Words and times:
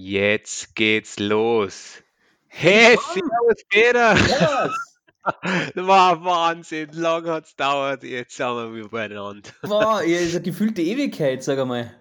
Jetzt 0.00 0.76
geht's 0.76 1.18
los. 1.18 2.04
Hey, 2.46 2.96
servus 2.96 3.64
Peter. 3.68 4.14
War 5.74 6.24
Wahnsinn, 6.24 6.90
lang 6.92 7.26
hat's 7.26 7.56
dauert, 7.56 8.04
jetzt 8.04 8.36
sind 8.36 8.46
wir 8.46 8.72
wieder 8.76 8.88
beieinander. 8.90 9.50
Boah, 9.62 10.00
ja, 10.04 10.20
ist 10.20 10.36
eine 10.36 10.44
gefühlte 10.44 10.82
Ewigkeit, 10.82 11.42
sag 11.42 11.58
einmal. 11.58 11.92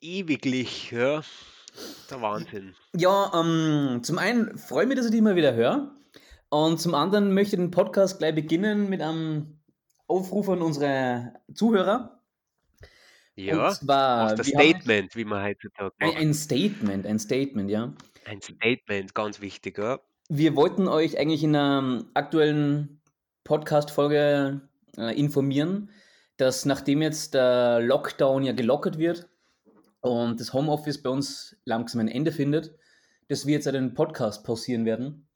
Ewiglich, 0.00 0.90
ja. 0.90 1.20
Der 2.10 2.22
Wahnsinn. 2.22 2.74
Ja, 2.96 3.30
ähm, 3.34 4.00
zum 4.02 4.16
einen 4.16 4.56
freue 4.56 4.84
ich 4.84 4.88
mich, 4.88 4.96
dass 4.96 5.06
ich 5.06 5.12
dich 5.12 5.20
mal 5.20 5.36
wieder 5.36 5.52
höre. 5.52 5.94
Und 6.48 6.80
zum 6.80 6.94
anderen 6.94 7.34
möchte 7.34 7.56
ich 7.56 7.60
den 7.60 7.70
Podcast 7.70 8.20
gleich 8.20 8.34
beginnen 8.34 8.88
mit 8.88 9.02
einem 9.02 9.60
Aufruf 10.06 10.48
an 10.48 10.62
unsere 10.62 11.34
Zuhörer. 11.52 12.15
Ja, 13.36 13.68
Und 13.68 13.74
zwar, 13.74 14.34
das 14.34 14.46
wir 14.46 14.58
haben 14.58 14.70
Statement, 14.70 15.16
wie 15.16 15.24
man 15.26 15.44
heutzutage 15.44 15.94
ein, 15.98 16.08
macht. 16.08 16.18
ein 16.18 16.34
Statement, 16.34 17.06
ein 17.06 17.18
Statement, 17.18 17.70
ja. 17.70 17.92
Ein 18.24 18.40
Statement, 18.40 19.14
ganz 19.14 19.40
wichtig, 19.40 19.78
ja. 19.78 20.00
Wir 20.28 20.56
wollten 20.56 20.88
euch 20.88 21.18
eigentlich 21.18 21.44
in 21.44 21.54
einer 21.54 22.04
aktuellen 22.14 23.00
Podcast-Folge 23.44 24.62
äh, 24.96 25.18
informieren, 25.18 25.90
dass 26.38 26.64
nachdem 26.64 27.02
jetzt 27.02 27.34
der 27.34 27.80
Lockdown 27.80 28.42
ja 28.42 28.52
gelockert 28.52 28.98
wird 28.98 29.28
und 30.00 30.40
das 30.40 30.52
Homeoffice 30.52 31.02
bei 31.02 31.10
uns 31.10 31.56
langsam 31.64 32.00
ein 32.00 32.08
Ende 32.08 32.32
findet, 32.32 32.74
dass 33.28 33.46
wir 33.46 33.54
jetzt 33.54 33.68
einen 33.68 33.94
Podcast 33.94 34.44
pausieren 34.44 34.84
werden. 34.86 35.28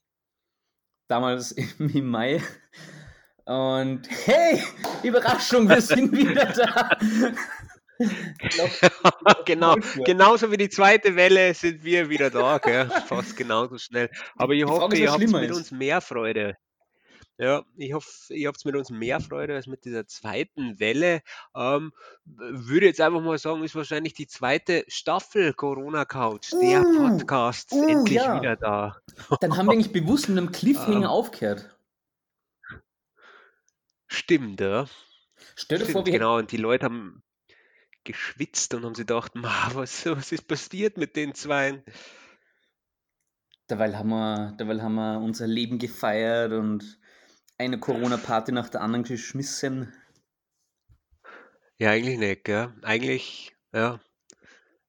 Damals 1.06 1.52
im 1.78 2.06
Mai. 2.06 2.42
Und 3.44 4.08
hey, 4.26 4.62
Überraschung, 5.02 5.68
wir 5.68 5.80
sind 5.80 6.12
wieder 6.16 6.46
da. 6.46 6.96
genau, 9.44 9.76
genauso 10.04 10.50
wie 10.50 10.56
die 10.56 10.68
zweite 10.70 11.16
Welle 11.16 11.54
sind 11.54 11.84
wir 11.84 12.08
wieder 12.08 12.30
da, 12.30 12.58
gell? 12.58 12.90
fast 13.06 13.36
genauso 13.36 13.78
schnell. 13.78 14.10
Aber 14.36 14.54
ich 14.54 14.64
Die 14.64 14.64
hoffe, 14.64 14.96
ihr 14.96 15.12
habt 15.12 15.32
mit 15.32 15.50
ist. 15.50 15.56
uns 15.56 15.70
mehr 15.70 16.00
Freude. 16.00 16.56
Ja, 17.38 17.64
ich 17.76 17.94
hoffe, 17.94 18.34
ihr 18.34 18.48
habt 18.48 18.62
mit 18.66 18.76
uns 18.76 18.90
mehr 18.90 19.18
Freude 19.20 19.54
als 19.54 19.66
mit 19.66 19.84
dieser 19.86 20.06
zweiten 20.06 20.78
Welle. 20.78 21.22
Ähm, 21.56 21.92
würde 22.26 22.86
jetzt 22.86 23.00
einfach 23.00 23.22
mal 23.22 23.38
sagen, 23.38 23.64
ist 23.64 23.74
wahrscheinlich 23.74 24.12
die 24.12 24.26
zweite 24.26 24.84
Staffel 24.88 25.54
Corona 25.54 26.04
Couch, 26.04 26.52
der 26.52 26.82
Uh, 26.82 26.96
Podcast, 26.98 27.72
uh, 27.72 27.88
endlich 27.88 28.16
ja. 28.16 28.36
wieder 28.36 28.56
da. 28.56 28.96
Dann 29.40 29.56
haben 29.56 29.66
wir 29.66 29.72
eigentlich 29.72 29.92
bewusst 29.92 30.28
mit 30.28 30.36
einem 30.36 30.52
Cliffhanger 30.52 30.96
Ähm, 30.98 31.04
aufgehört. 31.06 31.76
stimmt, 34.06 34.60
ja. 34.60 34.86
Stell 35.56 35.78
dir 35.78 35.86
vor, 35.86 36.04
wir 36.04 36.12
genau. 36.12 36.36
Und 36.36 36.52
die 36.52 36.56
Leute 36.58 36.84
haben 36.86 37.22
geschwitzt 38.04 38.74
und 38.74 38.84
haben 38.84 38.94
sich 38.94 39.06
gedacht, 39.06 39.34
"Ma, 39.34 39.70
was, 39.74 40.06
was 40.06 40.32
ist 40.32 40.46
passiert 40.48 40.96
mit 40.96 41.16
den 41.16 41.34
Zweien? 41.34 41.82
Derweil 43.68 43.96
haben 43.96 44.08
wir, 44.10 44.52
derweil 44.58 44.82
haben 44.82 44.94
wir 44.96 45.20
unser 45.20 45.46
Leben 45.46 45.78
gefeiert 45.78 46.52
und 46.52 46.98
eine 47.56 47.78
Corona-Party 47.78 48.52
nach 48.52 48.68
der 48.68 48.80
anderen 48.80 49.04
geschmissen. 49.04 49.92
Ja, 51.78 51.90
eigentlich 51.90 52.18
nicht, 52.18 52.44
gell? 52.44 52.72
Eigentlich, 52.82 53.54
ja. 53.72 54.00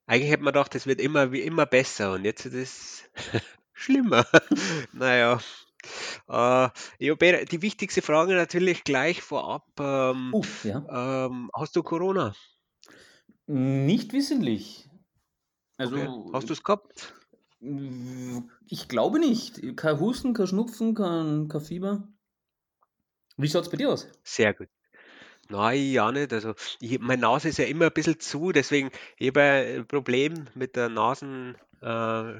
Eigentlich 0.07 0.31
hätte 0.31 0.43
man 0.43 0.53
gedacht, 0.53 0.75
es 0.75 0.87
wird 0.87 0.99
immer 0.99 1.31
wie 1.31 1.41
immer 1.41 1.65
besser 1.65 2.13
und 2.13 2.25
jetzt 2.25 2.45
ist 2.45 2.53
es 2.53 3.03
schlimmer. 3.73 4.25
Naja. 4.93 5.39
Äh, 6.27 6.69
Peter, 7.15 7.45
die 7.45 7.61
wichtigste 7.61 8.01
Frage 8.01 8.35
natürlich 8.35 8.83
gleich 8.83 9.21
vorab. 9.21 9.67
Ähm, 9.79 10.33
Uh, 10.33 10.43
ja. 10.63 11.25
ähm, 11.25 11.49
hast 11.55 11.75
du 11.75 11.83
Corona? 11.83 12.33
Nicht 13.51 14.13
wissentlich. 14.13 14.89
Okay. 15.77 16.07
Also, 16.07 16.31
Hast 16.31 16.49
du 16.49 16.53
es 16.53 16.63
gehabt? 16.63 17.13
äh, 17.61 18.41
ich 18.67 18.87
glaube 18.87 19.19
nicht. 19.19 19.75
Kein 19.77 19.99
Husten, 19.99 20.33
kein 20.33 20.47
Schnupfen, 20.47 20.95
kein, 20.95 21.47
kein 21.49 21.61
Fieber. 21.61 22.07
Wie 23.37 23.49
schaut 23.49 23.63
es 23.63 23.69
bei 23.69 23.77
dir 23.77 23.91
aus? 23.91 24.07
Sehr 24.23 24.53
gut. 24.53 24.69
Nein, 25.49 25.91
ja 25.91 26.11
nicht. 26.11 26.33
Also, 26.33 26.53
ich, 26.79 26.99
meine 26.99 27.23
Nase 27.23 27.49
ist 27.49 27.57
ja 27.57 27.65
immer 27.65 27.87
ein 27.87 27.93
bisschen 27.93 28.19
zu, 28.19 28.51
deswegen 28.51 28.91
ich 29.17 29.29
habe 29.29 29.41
ein 29.41 29.87
Problem 29.87 30.47
mit 30.55 30.75
der 30.75 30.89
Nasen, 30.89 31.57
äh, 31.81 32.33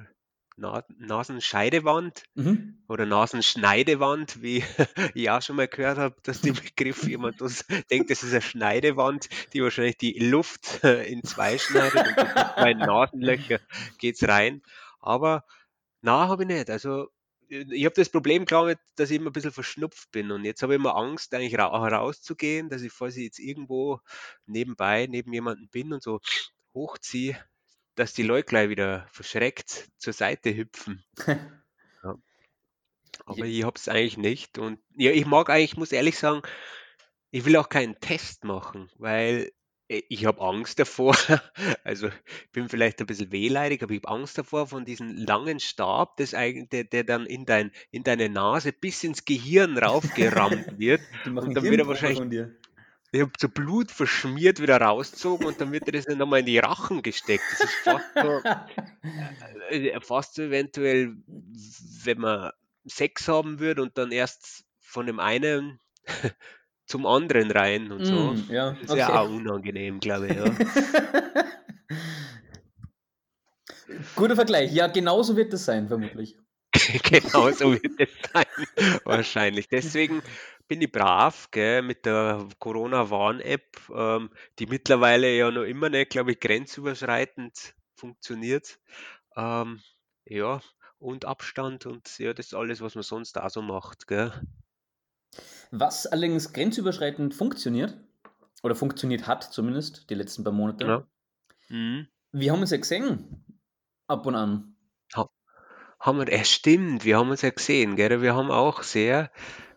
Na 0.58 0.84
Nasenscheidewand 0.98 2.24
Mhm. 2.36 2.84
oder 2.88 3.06
Nasenschneidewand, 3.06 4.42
wie 4.42 4.64
ich 5.16 5.30
auch 5.30 5.42
schon 5.42 5.56
mal 5.56 5.68
gehört 5.68 5.98
habe, 5.98 6.16
dass 6.24 6.42
der 6.42 6.54
Begriff 6.54 7.04
jemand 7.08 7.42
das 7.42 7.66
denkt, 7.90 8.10
das 8.12 8.24
ist 8.24 8.34
eine 8.34 8.42
Schneidewand, 8.42 9.30
die 9.54 9.64
wahrscheinlich 9.64 9.98
die 9.98 10.20
Luft 10.20 10.84
in 10.84 11.24
zwei 11.24 11.58
schneidet 11.58 12.06
und 12.06 12.16
zwei 12.18 12.74
Nasenlöcher 12.74 13.60
geht's 13.98 14.28
rein. 14.28 14.62
Aber 15.00 15.46
na, 16.02 16.28
habe 16.28 16.44
ich 16.44 16.48
nicht. 16.50 16.70
Also 16.70 17.10
ich 17.50 17.86
habe 17.86 17.96
das 17.96 18.10
Problem, 18.10 18.46
glaube 18.46 18.74
ich, 18.74 18.78
dass 18.96 19.10
ich 19.12 19.18
immer 19.18 19.30
ein 19.30 19.34
bisschen 19.34 19.52
verschnupft 19.52 20.12
bin 20.12 20.32
und 20.32 20.46
jetzt 20.46 20.64
habe 20.64 20.74
ich 20.74 20.80
immer 20.80 20.96
Angst, 20.96 21.34
eigentlich 21.34 21.58
ra 21.58 21.66
rauszugehen, 21.68 22.70
dass 22.70 22.82
ich, 22.82 22.94
falls 22.94 23.18
ich 23.18 23.24
jetzt 23.26 23.40
irgendwo 23.40 24.00
nebenbei 24.46 25.08
neben 25.08 25.34
jemandem 25.34 25.68
bin 25.70 25.92
und 25.92 26.02
so 26.02 26.22
hochziehe, 26.74 27.38
dass 27.96 28.14
die 28.14 28.24
Leute 28.24 28.46
gleich 28.48 28.70
wieder 28.70 29.08
verschreckt 29.12 29.90
zur 29.98 30.14
Seite 30.14 30.56
hüpfen. 30.56 31.04
Ja. 32.04 32.16
Aber 33.26 33.38
Ja. 33.38 33.46
ich 33.46 33.64
habe 33.64 33.76
es 33.78 33.88
eigentlich 33.88 34.18
nicht. 34.18 34.58
Und 34.58 34.80
ja, 34.96 35.12
ich 35.12 35.26
mag 35.28 35.50
eigentlich, 35.52 35.78
muss 35.78 35.92
ehrlich 35.92 36.18
sagen, 36.18 36.42
ich 37.30 37.46
will 37.46 37.56
auch 37.58 37.70
keinen 37.70 38.00
Test 38.00 38.44
machen, 38.44 38.90
weil 38.98 39.52
ich 39.88 40.26
habe 40.26 40.42
Angst 40.42 40.80
davor. 40.80 41.16
Also 41.84 42.08
ich 42.08 42.52
bin 42.52 42.70
vielleicht 42.70 43.00
ein 43.02 43.08
bisschen 43.08 43.32
wehleidig, 43.32 43.84
aber 43.84 43.94
ich 43.94 44.02
habe 44.04 44.16
Angst 44.16 44.38
davor 44.38 44.68
von 44.68 44.86
diesem 44.86 45.16
langen 45.16 45.60
Stab, 45.60 46.18
das 46.18 46.34
eigentlich, 46.34 46.70
der, 46.70 46.86
der 46.86 47.04
dann 47.04 47.26
in 47.26 47.46
dein, 47.46 47.72
in 47.92 48.04
deine 48.04 48.30
Nase 48.30 48.72
bis 48.74 49.04
ins 49.04 49.26
Gehirn 49.26 49.78
raufgerammt 49.78 50.66
wird. 50.80 51.02
Die 51.26 51.30
machen 51.30 51.50
Und 51.50 51.56
dann 51.56 51.64
wird 51.64 51.80
er 51.80 51.88
wahrscheinlich, 51.88 52.20
von 52.20 52.30
dir. 52.30 52.56
Ich 53.12 53.22
habe 53.22 53.32
so 53.38 53.50
Blut 53.50 53.92
verschmiert 53.92 54.62
wieder 54.62 54.80
rausgezogen 54.80 55.46
und 55.46 55.60
dann 55.60 55.72
wird 55.72 55.88
dir 55.88 55.92
das 55.92 56.06
dann 56.06 56.18
nochmal 56.18 56.40
in 56.40 56.46
die 56.46 56.60
Rachen 56.60 57.02
gesteckt. 57.02 57.44
Das 57.52 57.60
ist 57.60 57.74
fast 57.84 58.06
so, 58.16 58.42
äh, 59.70 60.00
fast 60.02 60.36
so 60.36 60.44
eventuell, 60.44 61.18
wenn 62.04 62.20
man 62.20 62.52
Sex 62.86 63.28
haben 63.28 63.60
würde 63.60 63.82
und 63.82 63.98
dann 63.98 64.12
erst 64.12 64.64
von 64.80 65.06
dem 65.08 65.20
einen 65.20 65.80
zum 66.86 67.06
anderen 67.06 67.52
rein 67.52 67.92
und 67.92 68.06
so. 68.06 68.34
Mm, 68.34 68.46
ja, 68.50 68.72
Das 68.82 68.92
ist 68.92 68.98
ja 68.98 69.20
auch 69.20 69.30
unangenehm, 69.30 70.00
glaube 70.00 70.28
ich, 70.28 70.36
ja. 70.36 70.46
Guter 74.16 74.36
Vergleich. 74.36 74.72
Ja, 74.72 74.88
genauso 74.88 75.36
wird 75.36 75.54
es 75.54 75.66
sein, 75.66 75.90
vermutlich. 75.90 76.38
Genau 77.04 77.52
so 77.52 77.74
wird 77.74 78.00
es 78.00 78.10
sein, 78.34 78.46
wahrscheinlich. 79.06 79.68
Deswegen 79.68 80.22
bin 80.68 80.82
ich 80.82 80.92
brav, 80.92 81.50
gell, 81.52 81.82
mit 81.82 82.06
der 82.06 82.48
Corona-Warn-App, 82.60 83.78
ähm, 83.94 84.30
die 84.58 84.68
mittlerweile 84.68 85.36
ja 85.36 85.52
noch 85.52 85.64
immer 85.64 85.90
nicht, 85.90 86.12
glaube 86.12 86.32
ich, 86.32 86.40
grenzüberschreitend 86.40 87.76
funktioniert. 87.96 88.80
Ähm, 89.36 89.82
ja, 90.26 90.62
und 91.00 91.26
Abstand 91.26 91.86
und 91.86 92.18
ja, 92.20 92.34
das 92.34 92.48
ist 92.48 92.54
alles, 92.54 92.82
was 92.82 92.96
man 92.96 93.04
sonst 93.04 93.38
auch 93.38 93.50
so 93.50 93.62
macht, 93.62 94.08
gell. 94.08 94.32
Was 95.72 96.06
allerdings 96.08 96.54
grenzüberschreitend 96.54 97.34
funktioniert, 97.34 97.98
oder 98.64 98.76
funktioniert 98.76 99.28
hat 99.28 99.44
zumindest, 99.44 100.10
die 100.10 100.16
letzten 100.16 100.44
paar 100.44 100.54
Monate, 100.54 100.86
Ja. 100.86 101.08
Mhm. 101.70 102.08
wir 102.32 102.52
haben 102.52 102.62
uns 102.62 102.72
ja 102.72 102.78
gesehen, 102.78 103.44
ab 104.08 104.26
und 104.26 104.36
an. 104.36 104.71
Ha 106.02 106.06
haben 106.08 106.18
wir, 106.20 106.32
es 106.32 106.52
stimmt, 106.52 107.06
wir 107.06 107.18
haben 107.18 107.30
uns 107.30 107.42
ja 107.44 107.50
gesehen, 107.52 107.96
gell? 107.96 108.22
Wir 108.22 108.36
haben 108.36 108.50
auch 108.52 108.84
sehr 108.84 109.32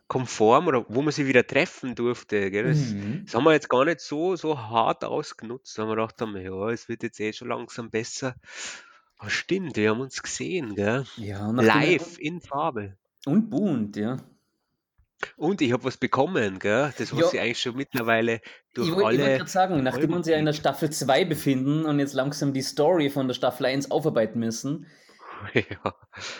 konform 0.09 0.67
oder 0.69 0.85
wo 0.89 1.03
man 1.03 1.13
sich 1.13 1.27
wieder 1.27 1.47
treffen 1.47 1.95
durfte, 1.95 2.51
gell? 2.51 2.65
Das, 2.65 2.79
Mhm. 2.79 3.23
das 3.25 3.35
haben 3.35 3.45
wir 3.45 3.53
jetzt 3.53 3.69
gar 3.69 3.85
nicht 3.85 4.01
so, 4.01 4.37
so 4.37 4.59
hart 4.59 5.05
ausgenutzt. 5.05 5.77
Da 5.79 5.83
haben 5.83 5.89
wir 5.91 5.97
gedacht, 5.97 6.21
haben, 6.21 6.37
ja, 6.37 6.71
es 6.71 6.89
wird 6.89 7.03
jetzt 7.03 7.21
eh 7.21 7.33
schon 7.33 7.49
langsam 7.49 7.91
besser. 7.91 8.35
Aber 9.19 9.31
stimmt, 9.31 9.77
wir 9.77 9.91
haben 9.91 10.01
uns 10.01 10.23
gesehen, 10.23 10.75
gell? 10.75 11.05
Ja, 11.17 11.51
Live 11.51 12.19
in 12.19 12.41
Farbe. 12.41 12.97
und 13.27 13.49
bunt, 13.51 13.97
ja. 13.97 14.17
Und 15.37 15.63
ich 15.63 15.73
habe 15.73 15.85
was 15.85 15.97
bekommen, 15.97 16.59
gell? 16.59 16.93
Das, 16.99 17.11
Ja, 17.11 17.17
was 17.17 17.33
ich 17.33 17.41
eigentlich 17.41 17.61
schon 17.61 17.77
mittlerweile 17.77 18.35
ich, 18.37 18.43
durch 18.75 18.89
woll- 18.91 18.97
ich 18.97 19.03
wollte 19.05 19.23
alle 19.25 19.37
gerade 19.39 19.51
sagen, 19.51 19.83
nachdem 19.83 20.11
wir 20.11 20.17
uns 20.17 20.27
ja 20.27 20.37
in 20.37 20.45
der. 20.45 20.53
Staffel 20.53 20.91
2 20.91 21.25
befinden 21.25 21.87
und 21.87 21.99
jetzt 21.99 22.13
langsam 22.13 22.53
die 22.53 22.61
Story 22.63 23.09
von 23.09 23.27
der 23.29 23.35
Staffel 23.35 23.65
1 23.67 23.91
aufarbeiten 23.91 24.39
müssen, 24.41 24.87
Ja. 25.55 25.95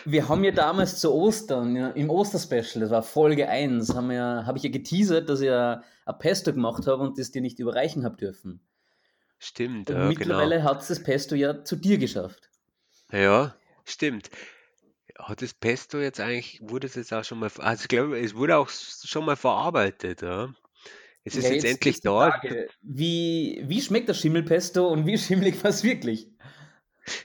wir 0.05 0.29
haben 0.29 0.43
ja 0.43 0.51
damals 0.51 0.99
zu 0.99 1.13
Ostern, 1.13 1.75
ja, 1.75 1.89
im 1.89 2.09
Osterspecial, 2.09 2.81
das 2.81 2.91
war 2.91 3.03
Folge 3.03 3.49
1, 3.49 3.93
haben 3.95 4.09
wir, 4.09 4.45
habe 4.45 4.57
ich 4.57 4.63
ja 4.63 4.69
geteasert, 4.71 5.29
dass 5.29 5.41
ich 5.41 5.47
ja 5.47 5.83
ein 6.05 6.17
Pesto 6.19 6.53
gemacht 6.53 6.87
habe 6.87 7.03
und 7.03 7.17
das 7.17 7.31
dir 7.31 7.41
nicht 7.41 7.59
überreichen 7.59 8.05
habe 8.05 8.17
dürfen. 8.17 8.61
Stimmt, 9.39 9.89
Und 9.89 10.01
ja, 10.01 10.11
genau. 10.13 10.49
mittlerweile 10.49 10.63
hat 10.63 10.81
es 10.81 10.89
das 10.89 11.01
Pesto 11.03 11.35
ja 11.35 11.63
zu 11.63 11.77
dir 11.77 11.97
geschafft. 11.97 12.49
Ja, 13.11 13.55
stimmt. 13.85 14.29
Hat 15.19 15.41
das 15.41 15.53
Pesto 15.53 15.99
jetzt 15.99 16.19
eigentlich, 16.19 16.59
wurde 16.63 16.87
es 16.87 16.95
jetzt 16.95 17.13
auch 17.13 17.23
schon 17.25 17.39
mal, 17.39 17.51
also 17.59 17.83
ich 17.83 17.87
glaube, 17.89 18.19
es 18.19 18.35
wurde 18.35 18.57
auch 18.57 18.69
schon 18.69 19.25
mal 19.25 19.35
verarbeitet, 19.37 20.21
ja. 20.21 20.53
Es 21.25 21.37
ist 21.37 21.49
Ja, 21.49 21.49
jetzt 21.49 21.63
jetzt 21.63 21.65
endlich 21.65 22.01
da. 22.01 22.31
Frage, 22.31 22.69
wie, 22.81 23.63
wie 23.67 23.81
schmeckt 23.81 24.09
das 24.09 24.19
Schimmelpesto 24.19 24.87
und 24.87 25.05
wie 25.05 25.17
schimmelig 25.17 25.63
war 25.63 25.71
es 25.71 25.83
wirklich? 25.83 26.31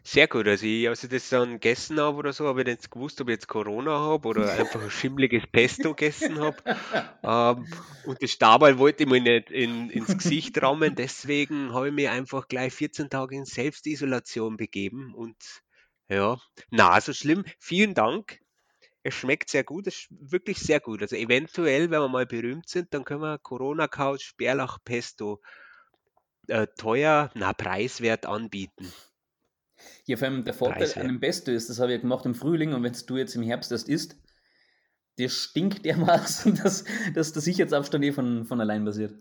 Sehr 0.02 0.28
gut. 0.28 0.46
Also, 0.46 0.66
ich, 0.66 0.88
als 0.88 1.04
ich 1.04 1.10
das 1.10 1.28
dann 1.28 1.52
gegessen 1.52 2.00
habe 2.00 2.16
oder 2.18 2.32
so, 2.32 2.46
habe 2.46 2.60
ich 2.60 2.66
nicht 2.66 2.90
gewusst, 2.90 3.20
ob 3.20 3.28
ich 3.28 3.34
jetzt 3.34 3.48
Corona 3.48 3.92
habe 3.98 4.28
oder 4.28 4.52
einfach 4.52 4.82
ein 4.82 4.90
schimmliges 4.90 5.44
Pesto 5.50 5.94
gegessen 5.94 6.38
habe. 6.40 6.56
Ähm, 7.22 7.66
und 8.06 8.22
das 8.22 8.30
Stabal 8.30 8.78
wollte 8.78 9.04
ich 9.04 9.08
mir 9.10 9.20
nicht 9.20 9.50
in, 9.50 9.90
ins 9.90 10.16
Gesicht 10.16 10.60
rammen. 10.62 10.94
Deswegen 10.94 11.74
habe 11.74 11.88
ich 11.88 11.94
mich 11.94 12.08
einfach 12.08 12.48
gleich 12.48 12.72
14 12.72 13.10
Tage 13.10 13.36
in 13.36 13.44
Selbstisolation 13.44 14.56
begeben. 14.56 15.12
Und 15.14 15.36
ja, 16.08 16.38
na, 16.70 16.98
so 17.00 17.12
schlimm. 17.12 17.44
Vielen 17.58 17.92
Dank. 17.92 18.40
Es 19.02 19.14
schmeckt 19.14 19.50
sehr 19.50 19.64
gut, 19.64 19.86
es 19.86 19.94
ist 19.94 20.08
wirklich 20.10 20.58
sehr 20.58 20.80
gut. 20.80 21.02
Also 21.02 21.16
eventuell, 21.16 21.90
wenn 21.90 22.00
wir 22.00 22.08
mal 22.08 22.26
berühmt 22.26 22.68
sind, 22.68 22.92
dann 22.92 23.04
können 23.04 23.22
wir 23.22 23.38
Corona 23.38 23.86
Couch 23.86 24.32
Bärlach 24.36 24.78
Pesto 24.84 25.40
äh, 26.48 26.66
teuer, 26.76 27.30
na 27.34 27.52
preiswert 27.52 28.26
anbieten. 28.26 28.92
Ja, 30.06 30.16
vor 30.16 30.28
allem 30.28 30.44
der 30.44 30.54
Vorteil 30.54 30.78
Preiswert. 30.78 31.04
an 31.04 31.08
dem 31.08 31.20
Pesto 31.20 31.50
ist, 31.52 31.68
das 31.70 31.80
habe 31.80 31.94
ich 31.94 32.00
gemacht 32.00 32.26
im 32.26 32.34
Frühling 32.34 32.72
und 32.74 32.82
wenn 32.82 32.92
du 33.06 33.16
jetzt 33.16 33.34
im 33.34 33.42
Herbst 33.42 33.70
erst 33.72 33.88
isst, 33.88 34.16
der 35.18 35.28
stinkt 35.28 35.84
dermaßen, 35.84 36.54
dass, 36.62 36.84
dass 37.14 37.32
der 37.32 37.42
Sicherheitsabstand 37.42 38.04
eh 38.04 38.12
von, 38.12 38.44
von 38.46 38.60
allein 38.60 38.84
passiert. 38.84 39.12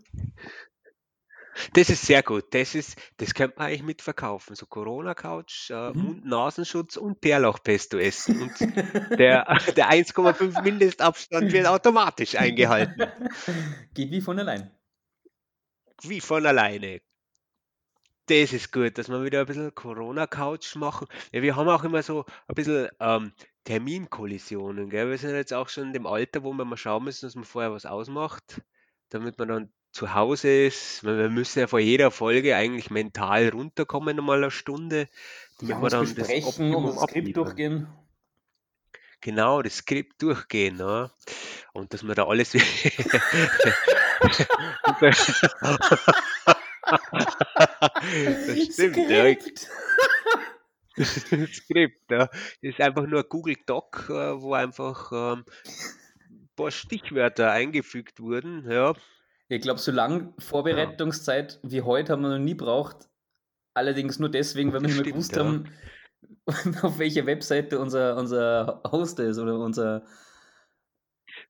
Das 1.74 1.90
ist 1.90 2.06
sehr 2.06 2.22
gut. 2.22 2.54
Das 2.54 2.74
ist, 2.74 2.96
das 3.18 3.34
könnte 3.34 3.56
man 3.58 3.66
eigentlich 3.66 3.82
mitverkaufen. 3.82 4.54
So 4.56 4.66
Corona-Couch, 4.66 5.70
äh, 5.70 5.90
Mhm. 5.92 6.02
Mund-Nasenschutz 6.02 6.96
und 6.96 7.20
Bärlauchpesto 7.20 7.98
essen. 7.98 8.40
Und 8.40 8.58
der, 9.18 9.44
der 9.76 9.90
1,5 9.90 10.62
Mindestabstand 10.62 11.52
wird 11.52 11.66
automatisch 11.66 12.36
eingehalten. 12.36 13.02
Geht 13.94 14.10
wie 14.10 14.20
von 14.20 14.38
allein. 14.38 14.70
Wie 16.02 16.20
von 16.20 16.46
alleine. 16.46 17.00
Das 18.30 18.52
ist 18.52 18.70
gut, 18.70 18.96
dass 18.96 19.08
wir 19.08 19.24
wieder 19.24 19.40
ein 19.40 19.46
bisschen 19.46 19.74
Corona-Couch 19.74 20.76
machen. 20.76 21.08
Ja, 21.32 21.42
wir 21.42 21.56
haben 21.56 21.68
auch 21.68 21.82
immer 21.82 22.00
so 22.00 22.24
ein 22.46 22.54
bisschen 22.54 22.88
ähm, 23.00 23.32
Terminkollisionen. 23.64 24.88
Gell? 24.88 25.10
Wir 25.10 25.18
sind 25.18 25.34
jetzt 25.34 25.52
auch 25.52 25.68
schon 25.68 25.88
in 25.88 25.92
dem 25.92 26.06
Alter, 26.06 26.44
wo 26.44 26.52
wir 26.52 26.64
mal 26.64 26.76
schauen 26.76 27.02
müssen, 27.02 27.26
dass 27.26 27.34
man 27.34 27.42
vorher 27.42 27.72
was 27.72 27.86
ausmacht, 27.86 28.62
damit 29.08 29.36
man 29.40 29.48
dann 29.48 29.72
zu 29.90 30.14
Hause 30.14 30.66
ist. 30.66 31.02
Wir 31.02 31.28
müssen 31.28 31.58
ja 31.58 31.66
vor 31.66 31.80
jeder 31.80 32.12
Folge 32.12 32.54
eigentlich 32.54 32.88
mental 32.88 33.48
runterkommen, 33.48 34.14
nochmal 34.16 34.36
eine 34.38 34.52
Stunde, 34.52 35.08
damit 35.58 35.74
Ja, 35.74 35.82
wir 35.82 35.88
dann 35.88 36.14
das 36.14 36.30
Optimum 36.44 36.84
und 36.84 36.94
das 36.94 37.02
Skript 37.10 37.36
durchgehen. 37.36 37.88
Genau, 39.22 39.60
das 39.60 39.78
Skript 39.78 40.22
durchgehen. 40.22 40.76
Ne? 40.76 41.10
Und 41.72 41.92
dass 41.92 42.04
wir 42.04 42.14
da 42.14 42.28
alles. 42.28 42.54
das 48.46 48.74
stimmt, 48.74 48.96
ja. 48.96 49.26
Ich, 49.26 49.38
Skript. 49.40 49.68
Skript, 51.54 52.10
ja. 52.10 52.26
Das 52.26 52.30
ist 52.60 52.80
einfach 52.80 53.06
nur 53.06 53.24
Google 53.24 53.56
Doc, 53.66 54.06
äh, 54.10 54.40
wo 54.40 54.54
einfach 54.54 55.10
ähm, 55.12 55.44
ein 56.28 56.48
paar 56.56 56.70
Stichwörter 56.70 57.50
eingefügt 57.50 58.20
wurden. 58.20 58.70
Ja, 58.70 58.94
Ich 59.48 59.62
glaube, 59.62 59.80
so 59.80 59.92
lange 59.92 60.32
Vorbereitungszeit 60.38 61.58
wie 61.62 61.82
heute 61.82 62.12
haben 62.12 62.22
wir 62.22 62.30
noch 62.30 62.38
nie 62.38 62.54
braucht. 62.54 63.08
Allerdings 63.72 64.18
nur 64.18 64.30
deswegen, 64.30 64.72
weil 64.72 64.82
wir 64.82 64.88
nicht 64.88 64.96
mehr 64.96 65.12
gewusst 65.12 65.36
ja. 65.36 65.44
haben, 65.44 65.70
auf 66.82 66.98
welcher 66.98 67.26
Webseite 67.26 67.78
unser, 67.78 68.16
unser 68.16 68.82
Host 68.90 69.20
ist 69.20 69.38
oder 69.38 69.58
unser, 69.58 70.04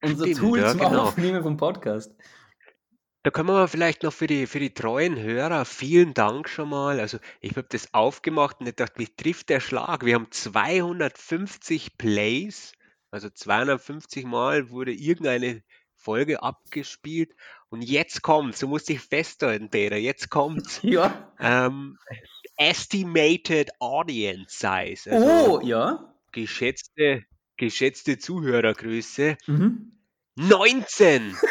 unser 0.03 0.25
Stimmt, 0.25 0.38
Tool 0.38 0.61
ja, 0.61 0.71
zum 0.71 0.81
genau. 0.81 1.03
Aufnehmen 1.03 1.43
vom 1.43 1.56
Podcast. 1.56 2.15
Da 3.22 3.31
können 3.31 3.49
wir 3.49 3.52
mal 3.52 3.69
vielleicht 3.69 4.02
noch 4.02 4.14
für 4.14 4.26
die, 4.26 4.46
für 4.46 4.61
die 4.61 4.72
treuen 4.72 5.19
Hörer, 5.19 5.67
vielen 5.67 6.14
Dank 6.14 6.49
schon 6.49 6.70
mal. 6.70 7.00
Also 7.00 7.19
ich 7.40 7.50
habe 7.50 7.67
das 7.69 7.93
aufgemacht 7.93 8.61
und 8.61 8.67
ich 8.67 8.76
dachte, 8.76 8.99
mich 8.99 9.14
trifft 9.14 9.50
der 9.50 9.61
Schlag. 9.61 10.06
Wir 10.06 10.14
haben 10.14 10.31
250 10.31 11.99
Plays, 11.99 12.72
also 13.11 13.28
250 13.28 14.25
Mal 14.25 14.70
wurde 14.70 14.93
irgendeine 14.93 15.62
Folge 15.96 16.43
abgespielt. 16.43 17.32
Und 17.69 17.82
jetzt 17.82 18.22
kommt, 18.22 18.56
so 18.56 18.67
musste 18.67 18.94
ich 18.94 19.00
festhalten, 19.00 19.69
Peter, 19.69 19.96
jetzt 19.96 20.31
kommt 20.31 20.81
Ja. 20.82 21.31
ähm, 21.38 21.99
Estimated 22.56 23.70
Audience 23.81 24.56
Size, 24.58 25.11
also 25.12 25.26
Oh, 25.26 25.61
ja. 25.62 26.14
geschätzte, 26.32 27.25
geschätzte 27.58 28.19
Zuhörergröße. 28.19 29.37
Mhm. 29.46 29.93
19! 30.37 31.37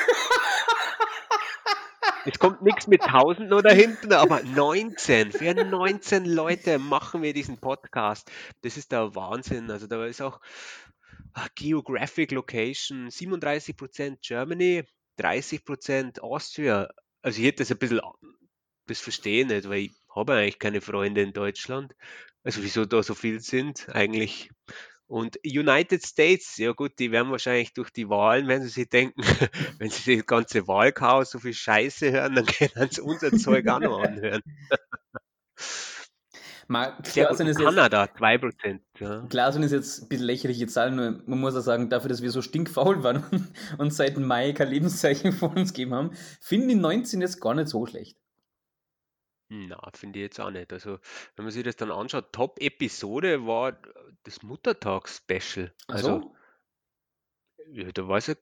Es 2.25 2.37
kommt 2.37 2.61
nichts 2.61 2.87
mit 2.87 3.01
1000 3.01 3.53
oder 3.53 3.73
hinten, 3.73 4.11
aber 4.13 4.43
19. 4.43 5.31
Für 5.31 5.53
19 5.53 6.25
Leute 6.25 6.77
machen 6.77 7.21
wir 7.21 7.33
diesen 7.33 7.59
Podcast. 7.59 8.29
Das 8.61 8.77
ist 8.77 8.91
der 8.91 9.15
Wahnsinn. 9.15 9.71
Also 9.71 9.87
da 9.87 10.05
ist 10.05 10.21
auch 10.21 10.41
ah, 11.33 11.47
Geographic 11.55 12.31
Location, 12.31 13.09
37% 13.09 14.17
Germany, 14.21 14.83
30% 15.17 16.19
Austria. 16.19 16.89
Also 17.21 17.39
ich 17.39 17.47
hätte 17.47 17.63
das 17.63 17.71
ein 17.71 17.77
bisschen, 17.77 18.01
das 18.87 18.99
verstehe 18.99 19.41
ich 19.41 19.47
nicht, 19.47 19.69
weil 19.69 19.79
ich 19.79 19.91
habe 20.13 20.33
eigentlich 20.33 20.59
keine 20.59 20.81
Freunde 20.81 21.21
in 21.21 21.33
Deutschland. 21.33 21.95
Also 22.43 22.63
wieso 22.63 22.85
da 22.85 23.01
so 23.01 23.15
viel 23.15 23.39
sind 23.39 23.87
eigentlich. 23.89 24.49
Und 25.09 25.39
United 25.43 26.05
States, 26.05 26.57
ja 26.57 26.71
gut, 26.73 26.99
die 26.99 27.11
werden 27.11 27.31
wahrscheinlich 27.31 27.73
durch 27.73 27.89
die 27.89 28.09
Wahlen, 28.09 28.47
wenn 28.47 28.61
sie 28.61 28.69
sich 28.69 28.89
denken, 28.89 29.19
wenn 29.79 29.89
sie 29.89 30.17
das 30.17 30.25
ganze 30.27 30.67
Wahlchaos 30.67 31.31
so 31.31 31.39
viel 31.39 31.55
Scheiße 31.55 32.11
hören, 32.11 32.35
dann 32.35 32.45
können 32.45 32.91
sie 32.91 33.01
unser 33.01 33.31
Zeug 33.31 33.67
auch 33.67 33.79
noch 33.79 34.03
anhören. 34.03 34.43
Mal, 36.67 36.95
klar, 37.01 37.33
sind 37.33 37.47
es 37.47 37.57
jetzt, 37.57 37.65
Kanada, 37.65 38.03
2%. 38.03 38.79
Ja. 38.99 39.25
klar 39.27 39.51
sind 39.51 39.63
es 39.63 39.71
jetzt 39.71 40.03
ein 40.03 40.09
bisschen 40.09 40.27
lächerliche 40.27 40.67
Zahlen, 40.67 40.95
nur 40.95 41.23
man 41.25 41.39
muss 41.39 41.55
auch 41.55 41.61
sagen, 41.61 41.89
dafür, 41.89 42.09
dass 42.09 42.21
wir 42.21 42.29
so 42.29 42.43
stinkfaul 42.43 43.01
waren 43.01 43.23
und 43.79 43.91
seit 43.91 44.15
Mai 44.19 44.53
kein 44.53 44.69
Lebenszeichen 44.69 45.31
von 45.33 45.55
uns 45.55 45.73
gegeben 45.73 45.95
haben, 45.95 46.11
finden 46.39 46.67
die 46.67 46.75
19 46.75 47.19
jetzt 47.21 47.41
gar 47.41 47.55
nicht 47.55 47.69
so 47.69 47.87
schlecht. 47.87 48.15
Na, 49.51 49.79
finde 49.95 50.19
ich 50.19 50.23
jetzt 50.25 50.39
auch 50.39 50.51
nicht. 50.51 50.71
Also, 50.71 50.99
wenn 51.35 51.45
man 51.45 51.51
sich 51.51 51.63
das 51.63 51.75
dann 51.75 51.89
anschaut, 51.89 52.31
Top-Episode 52.31 53.47
war 53.47 53.79
das 54.23 54.43
Muttertags-Special. 54.43 55.73
Also, 55.87 56.09
Also, 56.09 56.35
ja, 57.71 57.91
da 57.91 58.07
weiß 58.07 58.29
ich, 58.29 58.37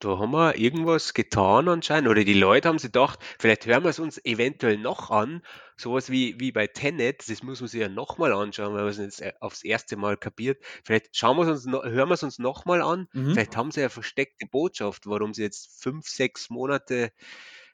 da 0.00 0.18
haben 0.18 0.32
wir 0.32 0.56
irgendwas 0.56 1.14
getan 1.14 1.68
anscheinend. 1.68 2.08
Oder 2.08 2.24
die 2.24 2.34
Leute 2.34 2.68
haben 2.68 2.78
sich 2.78 2.90
gedacht, 2.92 3.20
vielleicht 3.38 3.66
hören 3.66 3.84
wir 3.84 3.90
es 3.90 3.98
uns 3.98 4.18
eventuell 4.24 4.76
noch 4.78 5.10
an. 5.10 5.42
Sowas 5.76 6.10
wie, 6.10 6.38
wie 6.40 6.52
bei 6.52 6.66
Tenet, 6.66 7.28
das 7.30 7.42
muss 7.42 7.60
man 7.60 7.68
sich 7.68 7.80
ja 7.80 7.88
nochmal 7.88 8.32
anschauen, 8.32 8.74
weil 8.74 8.82
man 8.82 8.90
es 8.90 8.98
jetzt 8.98 9.22
äh, 9.22 9.32
aufs 9.40 9.62
erste 9.62 9.96
Mal 9.96 10.16
kapiert. 10.16 10.62
Vielleicht 10.84 11.16
schauen 11.16 11.36
wir 11.36 11.46
es 11.46 11.64
uns 11.66 11.84
hören 11.84 12.08
wir 12.08 12.14
es 12.14 12.22
uns 12.22 12.38
nochmal 12.38 12.82
an. 12.82 13.08
mhm. 13.12 13.32
Vielleicht 13.32 13.56
haben 13.56 13.70
sie 13.70 13.82
ja 13.82 13.88
versteckte 13.88 14.46
Botschaft, 14.46 15.06
warum 15.06 15.32
sie 15.32 15.42
jetzt 15.42 15.80
fünf, 15.82 16.08
sechs 16.08 16.50
Monate 16.50 17.12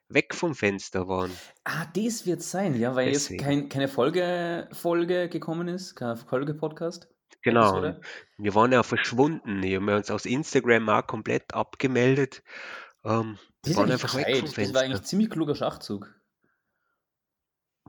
weg 0.08 0.34
vom 0.34 0.54
Fenster 0.54 1.08
waren. 1.08 1.40
Ah, 1.64 1.86
das 1.94 2.26
wird 2.26 2.42
sein, 2.42 2.78
ja, 2.78 2.94
weil 2.94 3.08
jetzt 3.08 3.30
Deswegen. 3.30 3.44
kein, 3.44 3.68
keine 3.68 3.88
Folge, 3.88 4.68
Folge 4.72 5.28
gekommen 5.28 5.68
ist, 5.68 5.94
keine 5.94 6.16
Folge-Podcast. 6.16 7.08
Genau. 7.42 7.78
Episode. 7.78 8.00
Wir 8.38 8.54
waren 8.54 8.72
ja 8.72 8.82
verschwunden. 8.82 9.62
Wir 9.62 9.78
haben 9.78 9.88
uns 9.88 10.10
aus 10.10 10.26
Instagram 10.26 10.88
auch 10.88 11.06
komplett 11.06 11.54
abgemeldet. 11.54 12.42
Ähm, 13.04 13.38
Das 13.62 13.76
waren 13.76 13.90
einfach 13.90 14.14
weg 14.16 14.24
vom 14.24 14.32
gescheit. 14.32 14.42
Das 14.42 14.50
war 14.50 14.54
Fenster. 14.64 14.80
eigentlich 14.80 14.98
ein 15.00 15.04
ziemlich 15.04 15.30
kluger 15.30 15.54
Schachzug. 15.54 16.14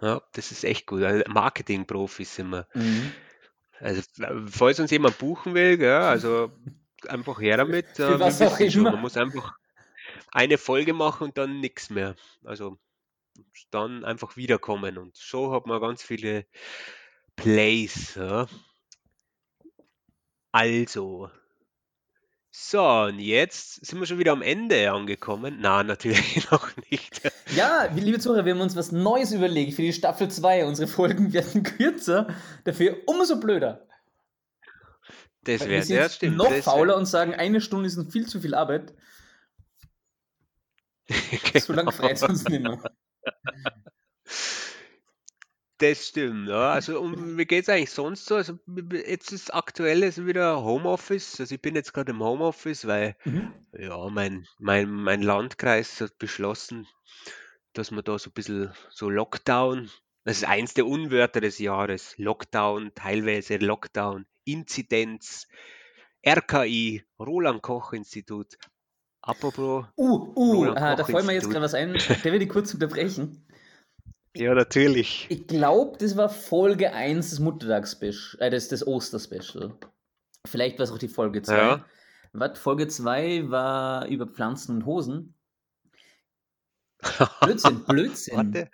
Ja, 0.02 0.22
das 0.34 0.52
ist 0.52 0.64
echt 0.64 0.88
gut. 0.88 1.04
Also 1.04 1.24
Marketing-Profis 1.30 2.36
sind 2.36 2.50
wir. 2.50 2.68
Mhm. 2.74 3.12
Also, 3.80 4.02
falls 4.48 4.80
uns 4.80 4.92
jemand 4.92 5.18
buchen 5.18 5.54
will, 5.54 5.78
gell, 5.78 5.92
also 6.02 6.52
einfach 7.08 7.40
her 7.42 7.58
damit. 7.58 7.88
Äh, 8.00 8.20
was 8.20 8.42
auch 8.42 8.58
schon, 8.58 8.84
man 8.84 8.94
immer. 8.94 9.02
muss 9.02 9.18
einfach 9.18 9.54
eine 10.32 10.58
Folge 10.58 10.94
machen 10.94 11.26
und 11.26 11.38
dann 11.38 11.60
nichts 11.60 11.90
mehr. 11.90 12.16
Also 12.44 12.80
dann 13.72 14.04
einfach 14.06 14.36
wiederkommen. 14.36 14.98
Und 14.98 15.16
so 15.16 15.52
hat 15.54 15.66
man 15.68 15.82
ganz 15.82 16.04
viele 16.04 16.46
Plays. 17.36 18.16
Ja. 18.16 18.48
Also. 20.54 21.32
So, 22.52 22.88
und 22.88 23.18
jetzt 23.18 23.84
sind 23.84 24.00
wir 24.00 24.06
schon 24.06 24.20
wieder 24.20 24.32
am 24.32 24.44
Ende 24.44 24.92
angekommen. 24.92 25.58
Na, 25.60 25.82
natürlich 25.84 26.50
noch 26.52 26.70
nicht. 26.92 27.22
Ja, 27.56 27.90
liebe 27.96 28.20
Zuhörer, 28.20 28.46
wir 28.46 28.54
haben 28.54 28.62
uns 28.62 28.76
was 28.76 28.92
Neues 28.92 29.32
überlegt 29.32 29.74
für 29.74 29.82
die 29.82 29.92
Staffel 29.92 30.30
2. 30.30 30.66
Unsere 30.66 30.88
Folgen 30.88 31.34
werden 31.34 31.64
kürzer, 31.64 32.28
dafür 32.66 32.98
umso 33.08 33.40
blöder. 33.40 33.88
Das 35.44 35.62
wäre, 35.62 35.72
wir 35.72 35.84
sind 35.84 35.96
ja, 35.98 36.08
stimmt. 36.08 36.38
noch 36.38 36.54
fauler 36.58 36.96
und 36.98 37.08
sagen, 37.08 37.34
eine 37.34 37.60
Stunde 37.60 37.88
ist 37.88 38.00
viel 38.12 38.28
zu 38.28 38.40
viel 38.40 38.54
Arbeit. 38.54 38.94
So 41.60 41.74
lange 41.74 41.92
freut 41.92 42.14
es 42.14 42.24
uns 42.24 42.48
nicht 42.48 42.62
mehr. 42.62 42.80
Das 45.84 46.08
stimmt, 46.08 46.48
ja. 46.48 46.72
Also, 46.72 46.98
und 47.02 47.38
wie 47.38 47.46
geht 47.46 47.64
es 47.64 47.70
eigentlich 47.70 47.92
sonst 47.92 48.26
so? 48.26 48.36
Also, 48.36 48.58
jetzt 49.06 49.34
ist 49.34 49.54
aktuell 49.54 50.02
ist 50.04 50.26
wieder 50.26 50.64
Homeoffice. 50.64 51.42
Also, 51.42 51.56
ich 51.56 51.62
bin 51.62 51.76
jetzt 51.76 51.94
gerade 51.94 52.12
im 52.12 52.24
Homeoffice, 52.24 52.88
weil, 52.88 53.18
Mhm. 53.26 53.52
ja, 53.78 54.08
mein, 54.10 54.48
mein, 54.60 54.90
mein 54.90 55.22
Landkreis 55.22 56.00
hat 56.00 56.18
beschlossen, 56.20 56.88
dass 57.74 57.92
man 57.92 58.06
da 58.06 58.18
so 58.18 58.30
ein 58.30 58.34
bisschen 58.34 58.72
so 58.92 59.10
Lockdown 59.10 59.92
Das 60.24 60.38
ist 60.38 60.46
eins 60.46 60.74
der 60.74 60.88
Unwörter 60.88 61.42
des 61.42 61.60
Jahres. 61.60 62.16
Lockdown, 62.18 62.94
teilweise 62.96 63.58
Lockdown, 63.58 64.26
Inzidenz, 64.46 65.50
RKI, 66.26 67.04
Roland 67.20 67.62
Koch 67.62 67.92
Institut. 67.92 68.58
Apropos. 69.22 69.86
Uh, 69.98 70.32
uh, 70.34 70.74
ah, 70.76 70.96
da 70.96 71.04
fällt 71.04 71.26
mir 71.26 71.34
jetzt 71.34 71.50
gerade 71.50 71.66
was 71.66 71.74
ein. 71.74 71.94
Der 72.24 72.32
will 72.32 72.42
ich 72.42 72.48
kurz 72.48 72.74
unterbrechen. 72.74 73.46
Ja, 74.36 74.54
natürlich. 74.56 75.28
Ich 75.30 75.48
glaube, 75.48 75.98
das 76.00 76.18
war 76.18 76.30
Folge 76.30 76.94
1 76.94 77.30
des 77.30 77.40
Muttertags-Special, 77.40 78.38
äh, 78.40 78.50
des, 78.50 78.68
des 78.68 78.86
Oster-Special. 78.86 79.74
Vielleicht 80.46 80.80
war 80.80 80.86
es 80.86 80.92
auch 80.92 80.98
die 80.98 81.08
Folge 81.08 81.42
2. 81.42 81.56
Ja. 81.56 81.86
Was, 82.34 82.58
Folge 82.58 82.88
2 82.88 83.50
war 83.50 84.08
über 84.08 84.26
Pflanzen 84.26 84.78
und 84.78 84.86
Hosen. 84.86 85.36
Blödsinn, 87.42 87.84
Blödsinn. 87.86 88.38
Warte. 88.38 88.72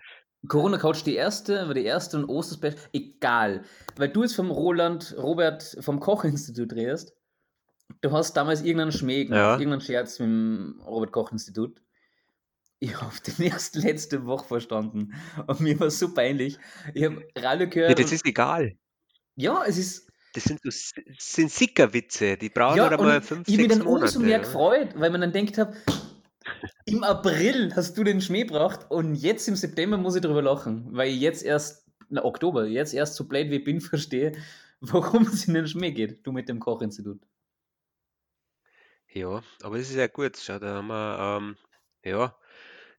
Corona 0.48 0.78
Couch 0.78 1.06
die 1.06 1.16
erste, 1.16 1.68
war 1.68 1.74
die 1.74 1.84
erste 1.84 2.18
und 2.18 2.26
Osterspecial, 2.30 2.82
egal. 2.94 3.64
Weil 3.98 4.10
du 4.10 4.22
jetzt 4.22 4.36
vom 4.36 4.52
Roland, 4.52 5.14
Robert 5.18 5.78
vom 5.82 6.00
Koch-Institut 6.00 6.72
redest. 6.74 7.14
Du 8.02 8.12
hast 8.12 8.34
damals 8.38 8.62
irgendeinen 8.62 8.94
Schmäh 8.94 9.26
gemacht, 9.26 9.38
ja. 9.38 9.54
irgendeinen 9.54 9.82
Scherz 9.82 10.20
mit 10.20 10.28
dem 10.28 10.82
Robert 10.86 11.12
Koch-Institut. 11.12 11.82
Ich 12.80 13.00
habe 13.00 13.14
den 13.26 13.46
erst 13.52 13.76
letzte 13.76 14.26
Woche 14.26 14.48
verstanden. 14.48 15.14
Und 15.48 15.60
mir 15.60 15.80
war 15.80 15.90
so 15.90 16.14
peinlich. 16.14 16.58
Ich 16.94 17.04
habe 17.04 17.26
Ralle 17.38 17.68
gehört. 17.68 17.98
Ja, 17.98 18.04
das 18.04 18.12
ist 18.12 18.26
egal. 18.26 18.78
Ja, 19.36 19.64
es 19.66 19.78
ist. 19.78 20.10
Das 20.34 20.44
sind, 20.44 20.60
das 20.64 20.94
sind 21.18 21.50
Sickerwitze, 21.50 22.38
die 22.38 22.50
brauchen 22.50 22.78
ja, 22.78 22.84
halt 22.84 23.00
einmal 23.00 23.20
fünf, 23.22 23.48
ich 23.48 23.58
Monate. 23.58 23.74
Habe 23.74 23.80
mich 23.80 23.88
dann 23.88 24.04
umso 24.04 24.20
mehr 24.20 24.40
gefreut, 24.40 24.90
weil 24.96 25.10
man 25.10 25.22
dann 25.22 25.32
denkt 25.32 25.58
habe, 25.58 25.76
im 26.86 27.04
April 27.04 27.76
hast 27.76 27.98
du 27.98 28.04
den 28.04 28.22
Schmäh 28.22 28.44
gebracht 28.44 28.86
und 28.90 29.16
jetzt 29.16 29.48
im 29.48 29.56
September 29.56 29.98
muss 29.98 30.16
ich 30.16 30.22
darüber 30.22 30.44
lachen, 30.44 30.88
weil 30.92 31.10
ich 31.10 31.20
jetzt 31.20 31.44
erst, 31.44 31.88
na 32.10 32.24
Oktober, 32.24 32.68
jetzt 32.68 32.94
erst 32.94 33.16
so 33.16 33.28
blöd 33.28 33.50
wie 33.50 33.56
ich 33.56 33.64
bin, 33.64 33.82
verstehe, 33.82 34.34
warum 34.82 35.24
es 35.24 35.48
in 35.48 35.56
den 35.56 35.68
Schmäh 35.68 35.92
geht, 35.92 36.26
du 36.28 36.32
mit 36.32 36.48
dem 36.48 36.60
Kochinstitut. 36.60 37.22
Ja, 39.12 39.42
aber 39.64 39.80
es 39.80 39.90
ist 39.90 39.96
ja 39.96 40.06
gut. 40.06 40.38
Schau, 40.38 40.60
da 40.60 40.76
haben 40.76 40.88
wir, 40.88 41.40
ähm, 41.40 41.58
ja, 42.04 42.36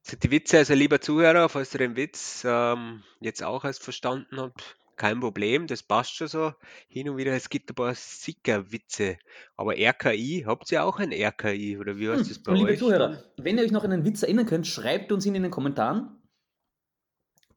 sind 0.02 0.22
die 0.22 0.30
Witze, 0.30 0.58
also 0.58 0.74
lieber 0.74 1.00
Zuhörer, 1.00 1.48
falls 1.48 1.74
ihr 1.74 1.78
den 1.78 1.96
Witz 1.96 2.42
ähm, 2.46 3.02
jetzt 3.20 3.42
auch 3.42 3.64
erst 3.64 3.82
verstanden 3.82 4.40
habt, 4.40 4.76
kein 5.00 5.18
Problem, 5.18 5.66
das 5.66 5.82
passt 5.82 6.14
schon 6.14 6.28
so. 6.28 6.52
Hin 6.88 7.08
und 7.08 7.16
wieder, 7.16 7.32
es 7.32 7.48
gibt 7.48 7.70
ein 7.70 7.74
paar 7.74 7.94
Sicker-Witze. 7.94 9.16
Aber 9.56 9.72
RKI, 9.72 10.44
habt 10.46 10.70
ihr 10.70 10.84
auch 10.84 10.98
ein 10.98 11.10
RKI 11.10 11.78
oder 11.78 11.96
wie 11.96 12.10
heißt 12.10 12.20
hm, 12.20 12.28
das 12.28 12.42
bei 12.42 12.52
liebe 12.52 12.72
euch? 12.72 12.78
Zuhörer, 12.78 13.24
wenn 13.38 13.56
ihr 13.56 13.64
euch 13.64 13.70
noch 13.70 13.84
an 13.84 13.92
einen 13.92 14.04
Witz 14.04 14.22
erinnern 14.22 14.44
könnt, 14.44 14.66
schreibt 14.66 15.10
uns 15.10 15.24
ihn 15.24 15.34
in 15.34 15.42
den 15.42 15.50
Kommentaren. 15.50 16.20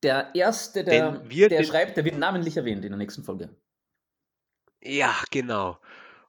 Der 0.04 0.34
Erste, 0.36 0.86
der, 0.86 1.20
der 1.20 1.64
schreibt, 1.66 1.98
der 1.98 2.06
wird 2.06 2.18
namentlich 2.18 2.56
erwähnt 2.56 2.86
in 2.86 2.92
der 2.92 2.98
nächsten 2.98 3.24
Folge. 3.24 3.54
Ja, 4.82 5.14
genau. 5.30 5.80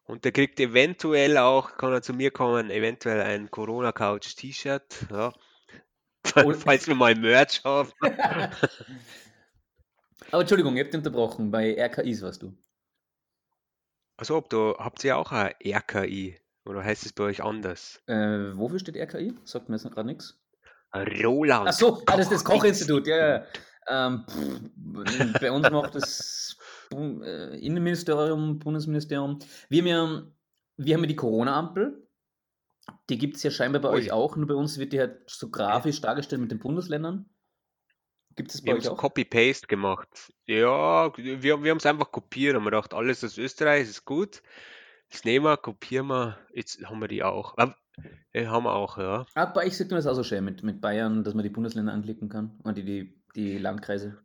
Und 0.05 0.25
der 0.25 0.33
kriegt 0.33 0.59
eventuell 0.59 1.39
auch, 1.39 1.77
kann 1.77 1.93
er 1.93 2.03
zu 2.03 2.13
mir 2.13 2.33
kommen, 2.33 2.71
eventuell 2.71 3.21
ein 3.21 3.53
Corona-Couch-T-Shirt. 3.53 5.07
Ja. 5.11 5.33
Falls 6.35 6.87
wir 6.87 6.95
mal 6.95 7.15
Merch 7.15 7.63
haben. 7.65 7.91
Aber 10.31 10.41
Entschuldigung, 10.41 10.77
ihr 10.77 10.85
habt 10.85 10.95
unterbrochen. 10.95 11.51
Bei 11.51 11.75
RKIs 11.79 12.23
warst 12.23 12.43
du. 12.43 12.57
Also, 14.17 14.37
ob 14.37 14.49
du 14.51 14.75
habt 14.79 15.03
ihr 15.05 15.17
auch 15.17 15.33
ein 15.33 15.53
RKI 15.65 16.39
oder 16.65 16.85
heißt 16.85 17.05
es 17.07 17.13
bei 17.13 17.25
euch 17.25 17.43
anders? 17.43 18.01
Äh, 18.07 18.57
wofür 18.57 18.79
steht 18.79 18.97
RKI? 18.97 19.35
Sagt 19.45 19.69
mir 19.69 19.77
jetzt 19.77 19.91
gerade 19.91 20.07
nichts. 20.07 20.41
Roland. 20.95 21.69
Achso, 21.69 22.03
ah, 22.07 22.17
das 22.17 22.27
ist 22.27 22.33
das 22.33 22.45
Kochinstitut, 22.45 23.07
ja, 23.07 23.17
ja. 23.17 23.45
Ähm, 23.89 24.25
pff, 24.29 25.41
bei 25.41 25.51
uns 25.51 25.69
macht 25.71 25.95
das 25.95 26.57
äh, 26.93 27.59
Innenministerium, 27.59 28.59
Bundesministerium. 28.59 29.41
Wir 29.69 29.83
haben 29.83 29.87
ja, 29.89 30.23
wir 30.77 30.95
haben 30.95 31.03
ja 31.03 31.09
die 31.09 31.17
Corona-Ampel. 31.17 32.04
Die 33.09 33.19
gibt 33.19 33.37
es 33.37 33.43
ja 33.43 33.51
scheinbar 33.51 33.83
bei 33.83 33.91
Ui. 33.91 33.97
euch 33.97 34.13
auch, 34.13 34.37
nur 34.37 34.47
bei 34.47 34.55
uns 34.55 34.79
wird 34.79 34.93
die 34.93 35.01
halt 35.01 35.29
so 35.29 35.51
grafisch 35.51 36.01
dargestellt 36.01 36.41
mit 36.41 36.51
den 36.51 36.59
Bundesländern. 36.59 37.29
Gibt 38.37 38.55
es 38.55 38.63
bei 38.63 38.73
wir 38.73 38.77
euch 38.77 38.89
auch? 38.89 38.97
Copy-Paste 38.97 39.67
gemacht. 39.67 40.33
Ja, 40.47 41.17
wir, 41.17 41.63
wir 41.63 41.71
haben 41.71 41.79
es 41.79 41.87
einfach 41.87 42.11
kopiert 42.11 42.57
und 42.57 42.65
wir 42.65 42.71
gedacht, 42.71 42.95
alles 42.95 43.23
aus 43.23 43.39
Österreich 43.39 43.83
ist 43.83 44.05
gut. 44.05 44.43
Das 45.11 45.25
nehmen 45.25 45.45
wir, 45.45 45.57
kopieren 45.57 46.09
wir, 46.09 46.39
jetzt 46.53 46.85
haben 46.85 47.01
wir 47.01 47.09
die 47.09 47.23
auch. 47.23 47.57
Aber, 47.57 47.77
äh, 48.33 48.47
haben 48.47 48.65
wir 48.65 48.73
auch, 48.73 48.99
ja. 48.99 49.27
Ah, 49.35 49.47
bei 49.47 49.67
euch 49.67 49.77
sieht 49.77 49.91
man 49.91 49.99
das 49.99 50.07
auch 50.07 50.15
so 50.15 50.25
schön 50.25 50.45
mit, 50.45 50.63
mit 50.63 50.81
Bayern, 50.81 51.23
dass 51.23 51.35
man 51.35 51.45
die 51.45 51.51
Bundesländer 51.51 51.93
anklicken 51.93 52.29
kann 52.29 52.59
und 52.65 52.77
die, 52.77 52.85
die, 52.85 53.23
die 53.37 53.59
Landkreise. 53.59 54.19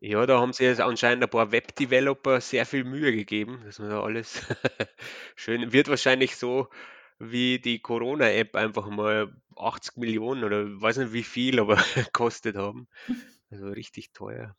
Ja, 0.00 0.26
da 0.26 0.38
haben 0.38 0.52
sich 0.52 0.66
jetzt 0.66 0.82
anscheinend 0.82 1.24
ein 1.24 1.30
paar 1.30 1.50
Webdeveloper 1.50 2.40
sehr 2.42 2.66
viel 2.66 2.84
Mühe 2.84 3.12
gegeben, 3.12 3.62
dass 3.64 3.78
man 3.78 3.88
da 3.88 4.02
alles 4.02 4.44
schön 5.36 5.72
wird 5.72 5.88
wahrscheinlich 5.88 6.36
so 6.36 6.68
wie 7.18 7.58
die 7.58 7.80
Corona-App 7.80 8.56
einfach 8.56 8.88
mal 8.88 9.34
80 9.56 9.96
Millionen 9.96 10.44
oder 10.44 10.64
weiß 10.80 10.98
nicht 10.98 11.12
wie 11.12 11.22
viel, 11.22 11.60
aber 11.60 11.76
kostet 12.12 12.56
haben. 12.56 12.88
Also 13.50 13.68
richtig 13.68 14.12
teuer. 14.12 14.56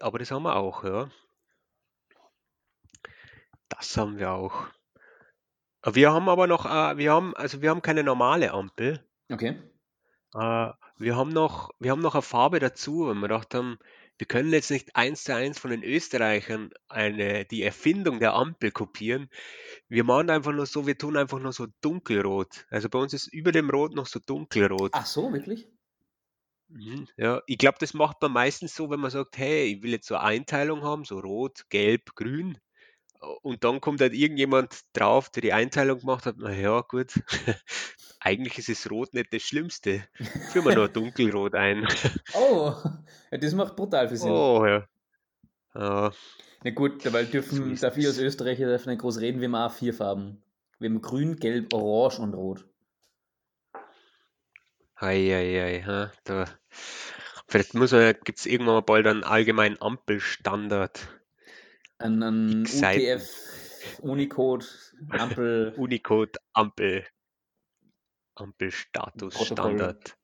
Aber 0.00 0.18
das 0.18 0.30
haben 0.30 0.44
wir 0.44 0.56
auch, 0.56 0.84
ja. 0.84 1.10
Das 3.68 3.96
haben 3.96 4.18
wir 4.18 4.32
auch. 4.32 4.68
Wir 5.84 6.12
haben 6.12 6.28
aber 6.28 6.46
noch, 6.46 6.66
äh, 6.66 6.96
wir 6.96 7.12
haben, 7.12 7.36
also 7.36 7.62
wir 7.62 7.70
haben 7.70 7.82
keine 7.82 8.02
normale 8.02 8.52
Ampel. 8.52 9.04
Okay. 9.30 9.60
Äh, 10.34 10.72
wir 10.96 11.16
haben 11.16 11.30
noch, 11.30 11.70
wir 11.78 11.90
haben 11.92 12.02
noch 12.02 12.14
eine 12.14 12.22
Farbe 12.22 12.58
dazu, 12.58 13.06
weil 13.06 13.14
wir 13.14 13.28
gedacht 13.28 13.54
haben, 13.54 13.78
wir 14.18 14.26
können 14.26 14.52
jetzt 14.52 14.70
nicht 14.70 14.96
eins 14.96 15.24
zu 15.24 15.34
eins 15.34 15.58
von 15.58 15.70
den 15.70 15.84
Österreichern 15.84 16.70
eine, 16.88 17.44
die 17.44 17.62
Erfindung 17.62 18.18
der 18.18 18.34
Ampel 18.34 18.72
kopieren. 18.72 19.30
Wir 19.88 20.04
machen 20.04 20.28
einfach 20.28 20.52
nur 20.52 20.66
so, 20.66 20.86
wir 20.86 20.98
tun 20.98 21.16
einfach 21.16 21.38
nur 21.38 21.52
so 21.52 21.66
dunkelrot. 21.80 22.66
Also 22.68 22.88
bei 22.88 22.98
uns 22.98 23.14
ist 23.14 23.32
über 23.32 23.52
dem 23.52 23.70
Rot 23.70 23.94
noch 23.94 24.06
so 24.06 24.18
dunkelrot. 24.18 24.90
Ach 24.92 25.06
so, 25.06 25.32
wirklich? 25.32 25.68
Mhm, 26.68 27.06
ja, 27.16 27.40
ich 27.46 27.56
glaube, 27.56 27.78
das 27.80 27.94
macht 27.94 28.20
man 28.20 28.32
meistens 28.32 28.74
so, 28.74 28.90
wenn 28.90 29.00
man 29.00 29.10
sagt, 29.10 29.38
hey, 29.38 29.74
ich 29.76 29.82
will 29.82 29.92
jetzt 29.92 30.08
so 30.08 30.16
eine 30.16 30.24
Einteilung 30.24 30.82
haben, 30.82 31.04
so 31.04 31.18
rot, 31.18 31.64
gelb, 31.70 32.14
grün. 32.14 32.58
Und 33.42 33.64
dann 33.64 33.80
kommt 33.80 34.00
halt 34.00 34.14
irgendjemand 34.14 34.80
drauf, 34.92 35.30
der 35.30 35.42
die 35.42 35.52
Einteilung 35.52 36.00
gemacht 36.00 36.26
hat, 36.26 36.36
na 36.38 36.52
ja, 36.52 36.80
gut, 36.82 37.14
eigentlich 38.20 38.58
ist 38.58 38.68
es 38.68 38.90
rot 38.90 39.14
nicht 39.14 39.32
das 39.32 39.42
Schlimmste. 39.42 40.04
Führen 40.52 40.66
wir 40.66 40.76
noch 40.76 40.88
dunkelrot 40.92 41.54
ein. 41.54 41.86
Oh, 42.34 42.74
das 43.30 43.54
macht 43.54 43.76
brutal 43.76 44.08
viel 44.08 44.16
Sinn. 44.16 44.30
Oh, 44.30 44.64
ja. 44.64 44.86
Ja, 45.74 46.12
Na 46.64 46.70
gut, 46.70 47.12
weil 47.12 47.26
dürfen, 47.26 47.76
so 47.76 47.80
darf 47.82 47.96
ich 47.96 48.06
als 48.06 48.18
Österreicher 48.18 48.68
davon 48.68 48.90
nicht 48.90 49.00
groß 49.00 49.20
reden, 49.20 49.40
wir 49.40 49.48
haben 49.48 49.54
auch 49.54 49.72
vier 49.72 49.94
Farben. 49.94 50.42
Wir 50.78 50.88
haben 50.88 51.02
grün, 51.02 51.36
gelb, 51.36 51.72
orange 51.72 52.20
und 52.20 52.34
rot. 52.34 52.64
Eieiei, 54.94 55.82
ha, 55.82 56.10
da, 56.24 56.46
vielleicht 57.46 57.74
muss 57.74 57.90
gibt 57.90 58.38
es 58.38 58.46
irgendwann 58.46 58.74
mal 58.74 58.82
bald 58.82 59.06
einen 59.06 59.22
allgemeinen 59.22 59.80
Ampelstandard. 59.80 61.17
Ein, 61.98 62.22
ein 62.22 62.62
UTF, 62.62 63.98
Unicode, 64.00 64.66
Ampel. 65.10 65.74
Unicode, 65.76 66.38
Ampel. 66.52 67.06
Ampelstatus, 68.34 69.46
Standard. 69.46 70.16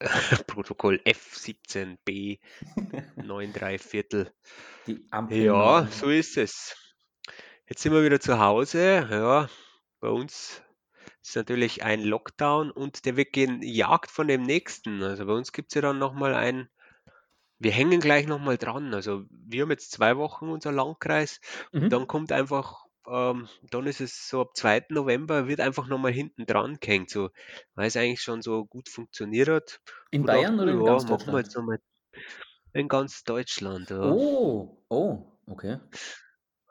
Protokoll 0.46 1.00
F17b 1.04 2.40
93 3.16 3.80
Viertel. 3.90 4.32
Die 4.86 5.06
Ampel. 5.10 5.44
Ja, 5.44 5.88
so 5.90 6.10
ist 6.10 6.36
es. 6.36 6.76
Jetzt 7.66 7.82
sind 7.82 7.92
wir 7.92 8.04
wieder 8.04 8.20
zu 8.20 8.38
Hause. 8.38 9.08
Ja, 9.10 9.48
bei 10.00 10.08
uns 10.08 10.62
ist 11.22 11.36
natürlich 11.36 11.82
ein 11.82 12.02
Lockdown 12.02 12.70
und 12.70 13.06
der 13.06 13.16
wird 13.16 13.32
gejagt 13.32 14.10
von 14.10 14.28
dem 14.28 14.42
nächsten. 14.42 15.02
Also 15.02 15.24
bei 15.24 15.32
uns 15.32 15.52
gibt 15.52 15.70
es 15.70 15.74
ja 15.76 15.80
dann 15.80 15.98
nochmal 15.98 16.34
ein, 16.34 16.68
wir 17.64 17.72
hängen 17.72 18.00
gleich 18.00 18.26
nochmal 18.26 18.58
dran. 18.58 18.94
Also 18.94 19.24
wir 19.30 19.62
haben 19.62 19.70
jetzt 19.70 19.90
zwei 19.90 20.16
Wochen 20.16 20.48
unser 20.48 20.70
Landkreis 20.70 21.40
mhm. 21.72 21.84
und 21.84 21.90
dann 21.90 22.06
kommt 22.06 22.30
einfach, 22.30 22.84
ähm, 23.08 23.48
dann 23.70 23.86
ist 23.86 24.00
es 24.00 24.28
so 24.28 24.42
ab 24.42 24.50
2. 24.54 24.86
November 24.90 25.48
wird 25.48 25.60
einfach 25.60 25.88
nochmal 25.88 26.12
hinten 26.12 26.46
dran 26.46 26.76
gehängt, 26.80 27.10
so, 27.10 27.30
weil 27.74 27.88
es 27.88 27.96
eigentlich 27.96 28.22
schon 28.22 28.42
so 28.42 28.66
gut 28.66 28.88
funktioniert 28.88 29.48
hat. 29.48 29.80
In 30.10 30.20
und 30.20 30.26
Bayern 30.26 30.58
auch, 30.58 30.62
oder 30.62 30.72
in 30.72 30.80
ja, 30.80 30.86
ganz 30.86 31.06
Deutschland? 31.06 31.38
Jetzt 31.38 31.56
nochmal 31.56 31.78
in 32.74 32.88
ganz 32.88 33.24
Deutschland. 33.24 33.90
Ja. 33.90 34.12
Oh, 34.12 34.84
oh, 34.88 35.24
okay. 35.46 35.78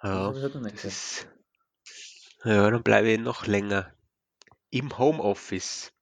Ja, 0.04 0.32
das 0.32 0.84
ist, 0.84 1.28
ja, 2.44 2.70
dann 2.70 2.84
bleibe 2.84 3.10
ich 3.10 3.20
noch 3.20 3.48
länger 3.48 3.94
im 4.70 4.98
Homeoffice. 4.98 5.94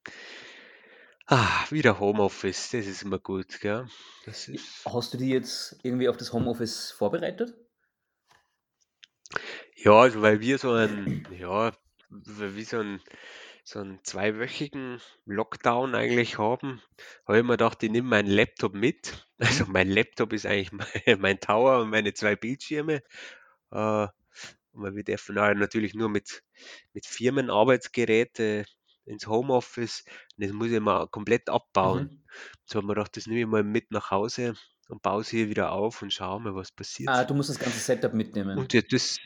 Ah, 1.32 1.66
wieder 1.72 2.00
Homeoffice, 2.00 2.70
das 2.70 2.86
ist 2.86 3.02
immer 3.02 3.18
gut, 3.18 3.60
gell? 3.60 3.88
Ist 4.26 4.52
Hast 4.86 5.14
du 5.14 5.18
die 5.20 5.30
jetzt 5.30 5.78
irgendwie 5.84 6.10
auf 6.10 6.18
das 6.18 6.34
Homeoffice 6.34 6.92
vorbereitet? 6.92 7.54
Ja, 9.76 9.94
also 10.02 10.22
weil 10.22 10.40
wir 10.42 10.58
so 10.58 10.72
ein, 10.74 11.24
ja, 11.30 11.72
wie 12.10 12.64
so 12.64 12.80
ein, 12.80 13.02
so 13.64 13.80
einen 13.80 14.04
zweiwöchigen 14.04 15.02
Lockdown 15.26 15.96
eigentlich 15.96 16.38
haben, 16.38 16.82
habe 17.28 17.40
ich 17.40 17.44
mir 17.44 17.52
gedacht, 17.54 17.84
ich 17.84 17.92
nehme 17.92 18.10
meinen 18.10 18.30
Laptop 18.30 18.74
mit. 18.74 19.28
Also 19.40 19.66
Mhm. 19.66 19.72
mein 19.72 19.90
Laptop 19.90 20.34
ist 20.34 20.46
eigentlich 20.46 20.72
mein, 21.08 21.20
mein 21.20 21.40
Tower 21.40 21.82
und 21.82 21.90
meine 21.90 22.14
zwei 22.14 22.36
Bildschirme. 22.36 23.02
Äh, 23.72 24.08
weil 24.74 24.96
wir 24.96 25.04
dürfen 25.04 25.36
natürlich 25.36 25.94
nur 25.96 26.10
mit, 26.10 26.44
mit 26.94 27.06
Firmenarbeitsgeräte 27.08 28.66
ins 29.06 29.28
Homeoffice 29.28 30.04
und 30.38 30.46
das 30.46 30.52
muss 30.54 30.72
ich 30.72 30.80
mal 30.80 31.08
komplett 31.08 31.50
abbauen. 31.50 32.10
Mhm. 32.10 32.24
So 32.66 32.76
habe 32.78 32.86
ich 32.86 32.88
mir 32.90 32.94
gedacht, 32.96 33.18
das 33.18 33.28
nehme 33.28 33.42
ich 33.42 33.48
mal 33.48 33.64
mit 33.64 33.92
nach 33.92 34.12
Hause 34.12 34.54
und 34.90 35.02
baue 35.02 35.22
es 35.22 35.30
hier 35.30 35.50
wieder 35.50 35.72
auf 35.72 36.02
und 36.02 36.12
schaue 36.14 36.40
mal, 36.42 36.56
was 36.56 36.70
Ah, 37.06 37.14
passiert. 37.14 37.24
du 37.24 37.34
musst 37.36 37.50
das 37.52 37.60
ganze 37.60 37.80
Setup 37.80 38.14
mitnehmen. 38.14 38.58
Und 38.58 38.74
ja, 38.74 38.82
das, 38.82 39.18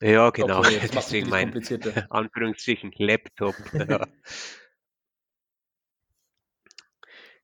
ja, 0.00 0.30
genau, 0.30 0.62
Okay, 0.62 0.64
das 0.80 0.90
deswegen 0.92 1.28
mein 1.28 1.36
komplizierter. 1.36 1.94
Anführungsstrichen 2.10 2.92
Laptop. 2.98 3.56
Ja, 3.88 4.06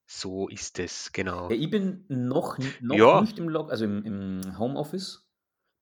so 0.06 0.48
ist 0.48 0.78
es, 0.78 1.12
genau. 1.12 1.50
Ja, 1.50 1.56
ich 1.56 1.70
bin 1.70 2.04
noch, 2.08 2.58
noch 2.80 3.00
Ja, 3.00 3.14
nicht 3.14 3.38
im 3.38 3.48
Log, 3.48 3.70
also 3.70 3.84
im, 3.84 4.04
im 4.04 4.58
Homeoffice. 4.58 5.26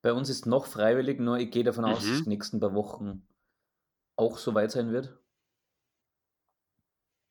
Bei 0.02 0.12
uns 0.12 0.28
ist 0.30 0.46
noch 0.46 0.66
freiwillig, 0.66 1.20
nur 1.20 1.38
ich 1.38 1.50
gehe 1.52 1.62
davon 1.64 1.84
aus, 1.84 2.08
dass 2.08 2.18
es 2.18 2.20
mhm, 2.20 2.24
die 2.24 2.28
nächsten 2.30 2.60
paar 2.60 2.74
Wochen 2.74 3.26
auch 4.16 4.38
so 4.38 4.54
weit 4.54 4.72
sein 4.72 4.92
wird. 4.92 5.18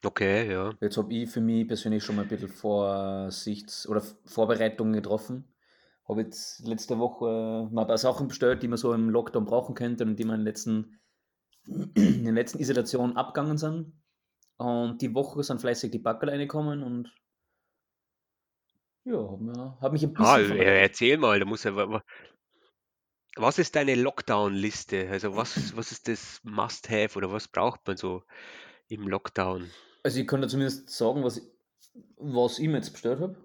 Okay, 0.05 0.49
ja. 0.51 0.73
Jetzt 0.81 0.97
habe 0.97 1.13
ich 1.13 1.29
für 1.29 1.41
mich 1.41 1.67
persönlich 1.67 2.03
schon 2.03 2.15
mal 2.15 2.23
ein 2.23 2.27
bisschen 2.27 2.49
Vorsichts- 2.49 3.87
oder 3.87 4.01
Vorbereitungen 4.25 4.93
getroffen. 4.93 5.45
Habe 6.07 6.21
jetzt 6.23 6.65
letzte 6.67 6.97
Woche 6.99 7.69
mal 7.71 7.81
ein 7.81 7.87
paar 7.87 7.97
Sachen 7.97 8.27
bestellt, 8.27 8.63
die 8.63 8.67
man 8.67 8.77
so 8.77 8.93
im 8.93 9.09
Lockdown 9.09 9.45
brauchen 9.45 9.75
könnte 9.75 10.03
und 10.03 10.17
die 10.17 10.25
mir 10.25 10.33
in, 10.33 10.39
den 10.41 10.45
letzten, 10.45 10.99
in 11.65 12.25
den 12.25 12.35
letzten 12.35 12.59
Isolationen 12.59 13.17
abgegangen 13.17 13.57
sind. 13.57 13.93
Und 14.57 15.01
die 15.01 15.13
Woche 15.15 15.43
sind 15.43 15.61
fleißig 15.61 15.91
die 15.91 15.99
Backel 15.99 16.29
reingekommen 16.29 16.83
und 16.83 17.11
ja, 19.05 19.13
habe 19.17 19.77
hab 19.81 19.91
mich 19.93 20.03
ein 20.03 20.13
Ah, 20.15 20.37
bisschen 20.37 20.45
vorbereitet. 20.45 20.81
erzähl 20.81 21.17
mal, 21.17 21.39
da 21.39 21.45
muss 21.45 21.63
ja, 21.63 21.75
wa- 21.75 21.89
wa- 21.89 22.03
was 23.35 23.59
ist 23.59 23.75
deine 23.75 23.95
Lockdown-Liste? 23.95 25.09
Also 25.09 25.35
was, 25.35 25.75
was 25.75 25.91
ist 25.91 26.07
das 26.07 26.39
Must-Have 26.43 27.17
oder 27.17 27.29
was 27.31 27.47
braucht 27.49 27.85
man 27.85 27.97
so 27.97 28.23
im 28.87 29.07
Lockdown? 29.07 29.75
Also 30.03 30.19
ich 30.19 30.27
kann 30.27 30.41
da 30.41 30.47
zumindest 30.47 30.89
sagen, 30.89 31.23
was, 31.23 31.41
was 32.17 32.59
ich 32.59 32.67
mir 32.67 32.77
jetzt 32.77 32.91
bestellt 32.91 33.19
habe. 33.19 33.35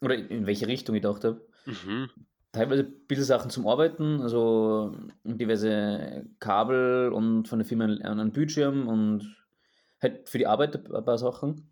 Oder 0.00 0.14
in 0.16 0.46
welche 0.46 0.66
Richtung 0.66 0.94
ich 0.94 1.02
gedacht 1.02 1.24
habe. 1.24 1.46
Mhm, 1.66 2.10
Teilweise 2.52 2.84
ein 2.84 3.06
bisschen 3.06 3.24
Sachen 3.24 3.50
zum 3.50 3.66
Arbeiten, 3.66 4.22
also 4.22 4.96
diverse 5.24 6.24
Kabel 6.38 7.12
und 7.12 7.48
von 7.48 7.58
der 7.58 7.66
Firma 7.66 7.84
einen, 7.84 8.32
Bildschirm 8.32 8.88
und 8.88 9.36
halt 10.00 10.26
für 10.26 10.38
die 10.38 10.46
Arbeit 10.46 10.74
ein 10.90 11.04
paar 11.04 11.18
Sachen. 11.18 11.70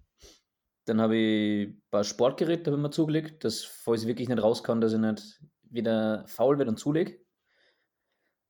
Dann 0.85 1.01
habe 1.01 1.17
ich 1.17 1.69
ein 1.69 1.83
paar 1.91 2.05
Sportgeräte 2.05 2.71
habe 2.71 2.79
ich 2.79 2.83
mir 2.83 2.91
zugelegt, 2.91 3.45
dass, 3.45 3.65
falls 3.65 4.03
ich 4.03 4.09
wirklich 4.09 4.29
nicht 4.29 4.43
raus 4.43 4.63
kann, 4.63 4.83
dass 4.83 4.93
ich 4.93 4.99
nicht 4.99 5.41
wieder 5.63 6.27
faul 6.27 6.59
werde 6.59 6.73
und 6.73 6.77
zulege. 6.77 7.19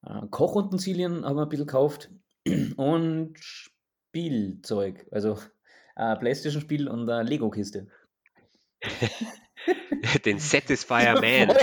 Äh, 0.02 0.26
Kochutensilien 0.28 1.24
habe 1.24 1.28
ich 1.28 1.34
mir 1.36 1.42
ein 1.42 1.48
bisschen 1.48 1.66
gekauft 1.66 2.10
und 2.76 3.38
Spielzeug, 3.38 5.06
also 5.12 5.38
ein 5.94 6.18
Playstation-Spiel 6.18 6.88
und 6.88 7.08
eine 7.08 7.28
Lego-Kiste. 7.28 7.86
den 10.24 10.38
Satisfier 10.38 11.14
Man 11.20 11.56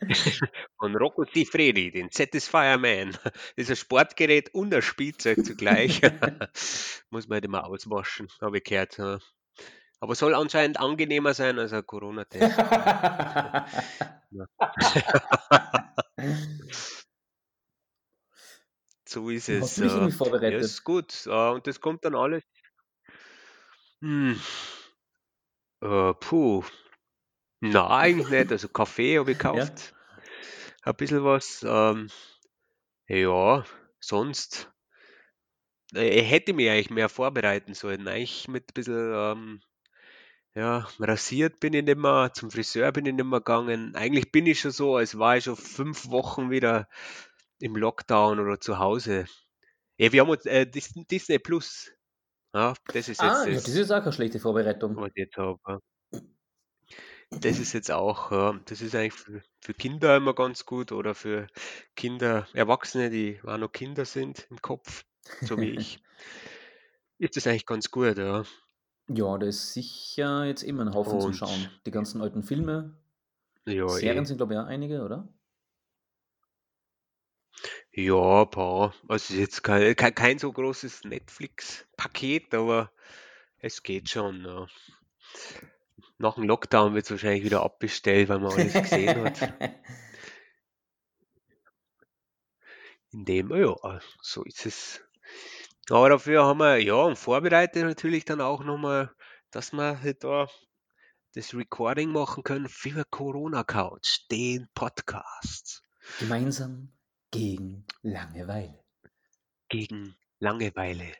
von 0.78 0.96
Rocco 0.96 1.24
Siffredi, 1.32 1.90
den 1.90 2.10
Satisfier 2.10 2.78
Man. 2.78 3.12
Das 3.22 3.32
ist 3.56 3.70
ein 3.70 3.76
Sportgerät 3.76 4.54
und 4.54 4.74
ein 4.74 4.82
Spielzeug 4.82 5.44
zugleich. 5.44 6.00
Muss 7.10 7.28
man 7.28 7.36
halt 7.36 7.44
immer 7.44 7.64
auswaschen, 7.66 8.28
habe 8.40 8.58
ich 8.58 8.64
gehört. 8.64 8.98
Aber 10.00 10.14
soll 10.14 10.34
anscheinend 10.34 10.78
angenehmer 10.78 11.32
sein 11.32 11.58
als 11.58 11.72
ein 11.72 11.86
Corona-Test. 11.86 12.58
So 19.06 19.30
ist 19.30 19.48
Hast 19.48 19.62
es. 19.70 19.74
du 19.76 19.82
dich 19.82 19.92
äh, 19.92 19.94
irgendwie 19.94 20.10
Ja, 20.12 20.16
vorbereitet? 20.16 20.62
ist 20.62 20.84
gut. 20.84 21.26
äh, 21.26 21.50
Und 21.50 21.66
das 21.66 21.80
kommt 21.80 22.04
dann 22.04 22.14
alles. 22.14 22.42
Hm, 24.04 24.36
äh, 25.82 26.14
puh. 26.14 26.64
Na, 27.60 27.88
eigentlich 27.98 28.28
nicht. 28.28 28.52
Also 28.52 28.68
Kaffee 28.68 29.18
habe 29.18 29.32
ich 29.32 29.38
Ja? 29.52 29.68
gekauft. 29.68 29.94
Ein 30.84 30.94
bisschen 30.96 31.24
was. 31.24 31.64
Ähm, 31.68 32.10
ja, 33.08 33.64
sonst 34.00 34.70
äh, 35.94 36.22
hätte 36.22 36.50
ich 36.52 36.56
mich 36.56 36.68
eigentlich 36.70 36.90
mehr 36.90 37.08
vorbereiten 37.08 37.74
sollen. 37.74 38.06
Eigentlich 38.08 38.48
mit 38.48 38.70
ein 38.70 38.74
bisschen, 38.74 39.12
ähm, 39.14 39.60
ja, 40.54 40.88
rasiert 41.00 41.60
bin 41.60 41.74
ich 41.74 41.84
nicht 41.84 41.98
mehr, 41.98 42.32
zum 42.34 42.50
Friseur 42.50 42.92
bin 42.92 43.06
ich 43.06 43.14
nicht 43.14 43.26
mehr 43.26 43.40
gegangen. 43.40 43.96
Eigentlich 43.96 44.32
bin 44.32 44.46
ich 44.46 44.60
schon 44.60 44.70
so, 44.72 44.96
als 44.96 45.18
war 45.18 45.36
ich 45.36 45.44
schon 45.44 45.56
fünf 45.56 46.08
Wochen 46.10 46.50
wieder 46.50 46.88
im 47.60 47.76
Lockdown 47.76 48.40
oder 48.40 48.60
zu 48.60 48.78
Hause. 48.78 49.26
Ja, 49.98 50.12
wir 50.12 50.22
haben 50.22 50.30
uns 50.30 50.46
äh, 50.46 50.66
Dis- 50.66 50.94
Disney 51.08 51.38
Plus. 51.38 51.92
Ja, 52.54 52.72
das 52.92 53.08
ist 53.10 53.20
Ah, 53.20 53.44
jetzt 53.44 53.46
ja, 53.46 53.60
das 53.60 53.64
das, 53.64 53.74
ist 53.74 53.90
auch 53.90 53.98
keine 54.00 54.12
schlechte 54.12 54.38
Vorbereitung. 54.40 55.00
was 55.00 55.10
ich 55.14 55.16
jetzt 55.24 55.36
habe. 55.36 55.80
Das 57.30 57.58
ist 57.58 57.72
jetzt 57.72 57.90
auch, 57.90 58.30
ja, 58.32 58.58
das 58.66 58.80
ist 58.80 58.94
eigentlich 58.94 59.12
für, 59.14 59.42
für 59.60 59.74
Kinder 59.74 60.16
immer 60.16 60.34
ganz 60.34 60.64
gut 60.66 60.92
oder 60.92 61.14
für 61.14 61.48
Kinder, 61.96 62.46
Erwachsene, 62.54 63.10
die 63.10 63.40
auch 63.44 63.58
noch 63.58 63.72
Kinder 63.72 64.04
sind 64.04 64.46
im 64.50 64.60
Kopf, 64.62 65.04
so 65.40 65.60
wie 65.60 65.70
ich, 65.70 66.02
ist 67.18 67.36
das 67.36 67.46
eigentlich 67.46 67.66
ganz 67.66 67.90
gut, 67.90 68.18
ja. 68.18 68.44
Ja, 69.08 69.36
da 69.38 69.46
ist 69.46 69.72
sicher 69.72 70.44
jetzt 70.44 70.62
immer 70.62 70.82
ein 70.82 70.92
Haufen 70.94 71.18
zum 71.20 71.32
Und 71.32 71.34
Schauen. 71.34 71.70
Die 71.86 71.90
ganzen 71.90 72.20
alten 72.22 72.42
Filme, 72.42 72.96
ja, 73.66 73.88
Serien 73.88 74.24
eh. 74.24 74.26
sind, 74.26 74.38
glaube 74.38 74.54
ich, 74.54 74.60
auch 74.60 74.66
einige, 74.66 75.02
oder? 75.04 75.28
Ja, 77.96 78.44
paar. 78.44 78.92
Also 79.06 79.34
jetzt 79.34 79.62
kein, 79.62 79.94
kein, 79.94 80.14
kein 80.14 80.38
so 80.40 80.52
großes 80.52 81.04
Netflix-Paket, 81.04 82.52
aber 82.52 82.90
es 83.58 83.84
geht 83.84 84.08
schon. 84.08 84.44
Ja. 84.44 84.66
Nach 86.18 86.34
dem 86.34 86.42
Lockdown 86.42 86.94
wird 86.94 87.04
es 87.04 87.12
wahrscheinlich 87.12 87.44
wieder 87.44 87.62
abbestellt, 87.62 88.28
weil 88.28 88.40
man 88.40 88.52
alles 88.52 88.72
gesehen 88.72 89.24
hat. 89.24 89.54
In 93.12 93.24
dem, 93.24 93.54
ja, 93.54 93.76
so 94.20 94.42
ist 94.42 94.66
es. 94.66 95.00
Aber 95.88 96.08
dafür 96.08 96.44
haben 96.44 96.58
wir, 96.58 96.78
ja, 96.78 96.94
und 96.94 97.16
vorbereitet 97.16 97.84
natürlich 97.84 98.24
dann 98.24 98.40
auch 98.40 98.64
nochmal, 98.64 99.14
dass 99.52 99.72
wir 99.72 100.00
halt 100.00 100.24
da 100.24 100.48
das 101.34 101.54
Recording 101.54 102.10
machen 102.10 102.42
können 102.42 102.68
für 102.68 103.04
Corona 103.04 103.62
Couch, 103.62 104.28
den 104.32 104.68
Podcast 104.74 105.84
Gemeinsam 106.18 106.93
gegen 107.34 107.84
Langeweile. 108.02 108.78
gegen 109.68 110.14
Langeweile. 110.38 111.12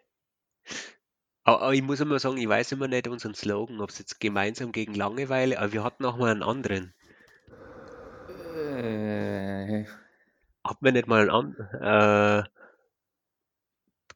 Aber, 1.43 1.63
aber 1.63 1.75
ich 1.75 1.83
muss 1.83 2.01
immer 2.01 2.19
sagen, 2.21 2.37
ich 2.39 2.49
weiß 2.49 2.73
immer 2.73 2.89
nicht 2.89 3.09
unseren 3.09 3.35
Slogan, 3.35 3.81
ob 3.81 3.91
es 3.91 3.99
jetzt 3.99 4.21
gemeinsam 4.21 4.71
gegen 4.73 4.95
Langeweile, 4.95 5.59
aber 5.59 5.73
wir 5.73 5.83
hatten 5.85 6.05
auch 6.05 6.17
mal 6.17 6.31
einen 6.31 6.43
anderen. 6.45 6.95
Äh, 8.53 9.85
Hatten 10.65 10.85
wir 10.85 10.93
nicht 10.93 11.09
mal 11.09 11.21
einen 11.23 11.31
anderen? 11.31 11.83
Äh, 11.83 12.45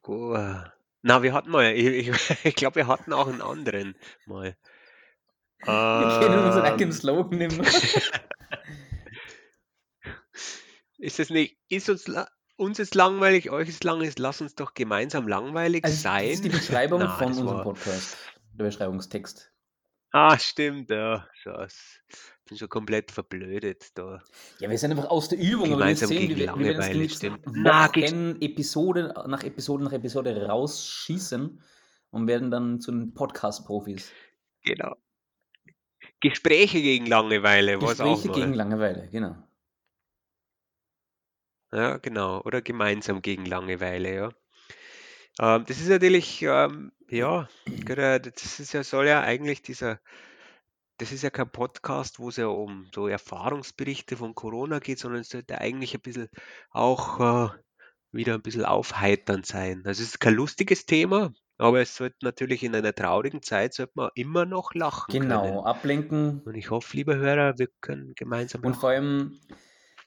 äh, 0.07 0.63
na, 1.01 1.23
wir 1.23 1.33
hatten 1.33 1.51
mal, 1.51 1.71
ich, 1.73 2.09
ich, 2.09 2.29
ich 2.45 2.55
glaube, 2.55 2.77
wir 2.77 2.87
hatten 2.87 3.13
auch 3.13 3.27
einen 3.27 3.41
anderen 3.41 3.95
mal. 4.25 4.55
wir 5.65 6.19
kennen 6.21 6.39
unseren 6.45 6.63
eigenen 6.63 6.89
Ähm, 6.89 6.91
Slogan 6.91 7.37
mehr. 7.37 7.49
ist 10.99 11.19
es 11.19 11.29
nicht, 11.29 11.57
ist 11.69 11.89
uns, 11.89 12.05
uns 12.57 12.79
ist 12.79 12.93
langweilig, 12.95 13.49
euch 13.49 13.69
ist 13.69 13.83
langweilig, 13.83 14.19
lass 14.19 14.41
uns 14.41 14.55
doch 14.55 14.73
gemeinsam 14.73 15.27
langweilig 15.27 15.83
Also, 15.83 16.03
das 16.03 16.23
ist 16.23 16.43
die 16.43 16.49
sein. 16.49 16.59
Beschreibung 16.59 16.99
Na, 17.03 17.17
von 17.17 17.29
das 17.29 17.37
unserem 17.39 17.57
war, 17.57 17.63
Podcast. 17.63 18.17
Der 18.53 18.65
Beschreibungstext. 18.65 19.51
ah, 20.11 20.37
stimmt, 20.37 20.89
ja, 20.91 21.27
scheiß. 21.33 22.01
Bin 22.47 22.57
schon 22.57 22.69
komplett 22.69 23.11
verblödet 23.11 23.97
da. 23.97 24.21
Ja, 24.59 24.69
wir 24.69 24.77
sind 24.77 24.91
einfach 24.91 25.09
aus 25.09 25.29
der 25.29 25.37
Übung, 25.39 25.71
aber 25.73 25.85
wir 25.87 25.95
Gemeinsam 25.95 26.09
sehen, 26.09 26.27
gegen 26.27 26.35
wir, 26.35 26.55
wir 26.57 26.77
werden 26.77 26.81
es 26.81 26.89
die 26.89 27.09
stimmt. 27.09 27.45
Wochen 27.45 28.41
Episode 28.41 29.13
nach 29.27 29.43
Episode 29.43 29.83
nach 29.83 29.93
Episode 29.93 30.47
rausschießen 30.47 31.61
und 32.11 32.27
werden 32.27 32.49
dann 32.51 32.79
zu 32.81 32.91
den 32.91 33.13
Podcast-Profis. 33.13 34.11
genau. 34.63 34.95
Gespräche 36.21 36.81
gegen 36.81 37.05
Langeweile, 37.05 37.81
was 37.81 38.01
auch 38.01 38.15
Gespräche 38.15 38.29
gegen. 38.29 38.53
Langeweile, 38.53 39.07
genau. 39.09 39.35
Ja, 41.71 41.97
genau. 41.97 42.41
Oder 42.43 42.61
gemeinsam 42.61 43.23
gegen 43.23 43.43
Langeweile, 43.47 44.13
ja. 44.13 44.31
Ähm, 45.39 45.65
das 45.65 45.79
ist 45.79 45.89
natürlich, 45.89 46.41
ähm, 46.43 46.91
ja, 47.09 47.49
das 47.65 48.59
ist 48.59 48.73
ja, 48.73 48.83
soll 48.83 49.07
ja 49.07 49.21
eigentlich 49.21 49.61
dieser, 49.61 49.99
das 50.97 51.11
ist 51.11 51.23
ja 51.23 51.29
kein 51.31 51.51
Podcast, 51.51 52.19
wo 52.19 52.29
es 52.29 52.37
ja 52.37 52.47
um 52.47 52.89
so 52.93 53.07
Erfahrungsberichte 53.07 54.17
von 54.17 54.35
Corona 54.35 54.79
geht, 54.79 54.99
sondern 54.99 55.21
es 55.21 55.29
sollte 55.29 55.59
eigentlich 55.59 55.95
ein 55.95 56.01
bisschen 56.01 56.29
auch 56.71 57.19
äh, 57.53 57.57
wieder 58.11 58.35
ein 58.35 58.41
bisschen 58.43 58.65
aufheiternd 58.65 59.45
sein. 59.45 59.83
Also 59.85 60.03
es 60.03 60.09
ist 60.09 60.19
kein 60.19 60.35
lustiges 60.35 60.85
Thema, 60.85 61.33
aber 61.57 61.81
es 61.81 61.95
sollte 61.95 62.17
natürlich 62.23 62.63
in 62.63 62.75
einer 62.75 62.93
traurigen 62.95 63.41
Zeit 63.43 63.73
sollte 63.73 63.93
man 63.95 64.09
immer 64.15 64.45
noch 64.45 64.73
lachen 64.75 65.17
Genau, 65.17 65.19
können. 65.19 65.63
ablenken. 65.63 66.41
Und 66.45 66.55
ich 66.55 66.71
hoffe, 66.71 66.97
liebe 66.97 67.17
Hörer, 67.17 67.57
wir 67.59 67.67
können 67.81 68.13
gemeinsam 68.15 68.63
Und 68.63 68.73
lachen. 68.73 68.81
vor 68.81 68.89
allem, 68.89 69.39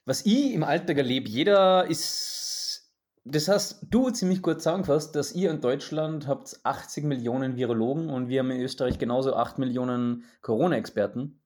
was 0.05 0.25
ich 0.25 0.53
im 0.53 0.63
Alltag 0.63 0.97
erlebe, 0.97 1.29
jeder 1.29 1.85
ist, 1.85 2.91
das 3.23 3.47
hast 3.47 3.87
du 3.89 4.09
ziemlich 4.09 4.41
gut 4.41 4.61
zusammengefasst, 4.61 5.15
dass 5.15 5.33
ihr 5.33 5.49
in 5.49 5.61
Deutschland 5.61 6.27
habt 6.27 6.59
80 6.63 7.05
Millionen 7.05 7.55
Virologen 7.55 8.09
und 8.09 8.27
wir 8.27 8.39
haben 8.39 8.51
in 8.51 8.61
Österreich 8.61 8.99
genauso 8.99 9.35
8 9.35 9.59
Millionen 9.59 10.25
Corona-Experten. 10.41 11.41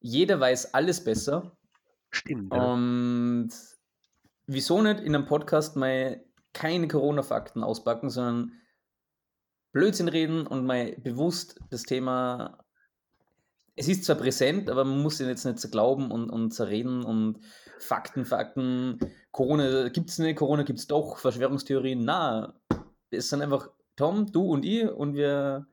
Jeder 0.00 0.38
weiß 0.38 0.74
alles 0.74 1.02
besser. 1.02 1.56
Stimmt. 2.10 2.52
Ja. 2.52 2.72
Und 2.72 3.50
wieso 4.46 4.82
nicht 4.82 5.00
in 5.00 5.14
einem 5.14 5.26
Podcast 5.26 5.76
mal 5.76 6.22
keine 6.52 6.88
Corona-Fakten 6.88 7.62
auspacken, 7.62 8.10
sondern 8.10 8.52
Blödsinn 9.72 10.08
reden 10.08 10.46
und 10.46 10.64
mal 10.66 10.94
bewusst 10.98 11.60
das 11.70 11.82
Thema. 11.82 12.63
Es 13.76 13.88
ist 13.88 14.04
zwar 14.04 14.16
präsent, 14.16 14.70
aber 14.70 14.84
man 14.84 15.02
muss 15.02 15.20
ihn 15.20 15.28
jetzt 15.28 15.44
nicht 15.44 15.70
glauben 15.70 16.10
und, 16.10 16.30
und 16.30 16.52
zerreden 16.52 17.04
und 17.04 17.40
Fakten, 17.78 18.24
Fakten. 18.24 18.98
Corona 19.32 19.88
gibt 19.88 20.10
es 20.10 20.18
nicht, 20.18 20.36
Corona 20.36 20.62
gibt 20.62 20.78
es 20.78 20.86
doch, 20.86 21.18
Verschwörungstheorien. 21.18 22.04
Na, 22.04 22.54
es 23.10 23.30
sind 23.30 23.42
einfach 23.42 23.68
Tom, 23.96 24.30
du 24.30 24.42
und 24.42 24.64
ich 24.64 24.88
und 24.88 25.14
wir, 25.14 25.66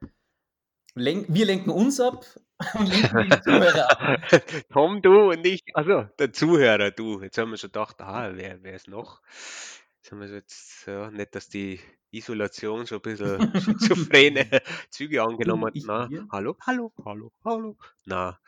lenk, 0.95 1.27
wir 1.29 1.45
lenken 1.45 1.69
uns 1.69 1.99
ab 1.99 2.25
und 2.73 2.87
lenken 2.87 3.29
die 3.29 3.41
Zuhörer 3.41 3.91
ab. 3.91 4.21
Tom, 4.73 5.01
du 5.01 5.29
und 5.31 5.45
ich, 5.45 5.63
also 5.73 6.05
der 6.17 6.33
Zuhörer, 6.33 6.91
du. 6.91 7.21
Jetzt 7.21 7.37
haben 7.37 7.51
wir 7.51 7.57
schon 7.57 7.71
gedacht, 7.71 8.01
ah, 8.01 8.31
wer, 8.33 8.63
wer 8.63 8.73
ist 8.73 8.87
noch? 8.87 9.21
Jetzt 9.97 10.11
haben 10.11 10.21
wir 10.21 10.27
so 10.27 10.35
jetzt, 10.35 10.87
ja, 10.87 11.11
nicht, 11.11 11.35
dass 11.35 11.49
die 11.49 11.79
Isolation 12.11 12.87
schon 12.87 12.99
ein 12.99 13.01
bisschen 13.01 13.53
schizophrene 13.61 14.61
Züge 14.89 15.23
angenommen 15.23 15.65
hat. 15.65 15.73
Na, 15.85 16.09
wir? 16.09 16.27
hallo, 16.31 16.57
hallo, 16.65 16.93
hallo, 17.05 17.31
hallo. 17.43 17.77
Na, 18.05 18.39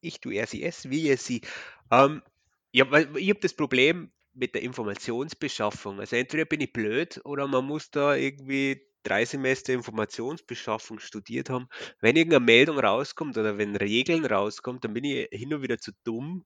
ich, 0.00 0.20
du, 0.20 0.30
er, 0.30 0.46
sie, 0.46 0.62
es, 0.62 0.88
wir, 0.88 1.16
sie. 1.16 1.42
Ähm, 1.90 2.22
ja, 2.72 2.90
weil 2.90 3.16
ich 3.16 3.28
habe 3.30 3.40
das 3.40 3.54
Problem 3.54 4.10
mit 4.34 4.54
der 4.54 4.62
Informationsbeschaffung. 4.62 6.00
Also 6.00 6.16
entweder 6.16 6.44
bin 6.44 6.60
ich 6.60 6.72
blöd 6.72 7.20
oder 7.24 7.46
man 7.46 7.64
muss 7.64 7.90
da 7.90 8.14
irgendwie 8.14 8.82
drei 9.02 9.24
Semester 9.24 9.72
Informationsbeschaffung 9.72 10.98
studiert 10.98 11.48
haben. 11.48 11.68
Wenn 12.00 12.16
irgendeine 12.16 12.44
Meldung 12.44 12.78
rauskommt 12.78 13.38
oder 13.38 13.56
wenn 13.56 13.76
Regeln 13.76 14.26
rauskommt, 14.26 14.84
dann 14.84 14.94
bin 14.94 15.04
ich 15.04 15.28
hin 15.32 15.54
und 15.54 15.62
wieder 15.62 15.78
zu 15.78 15.92
dumm, 16.04 16.44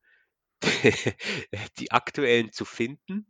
die 1.78 1.90
aktuellen 1.90 2.52
zu 2.52 2.64
finden. 2.64 3.26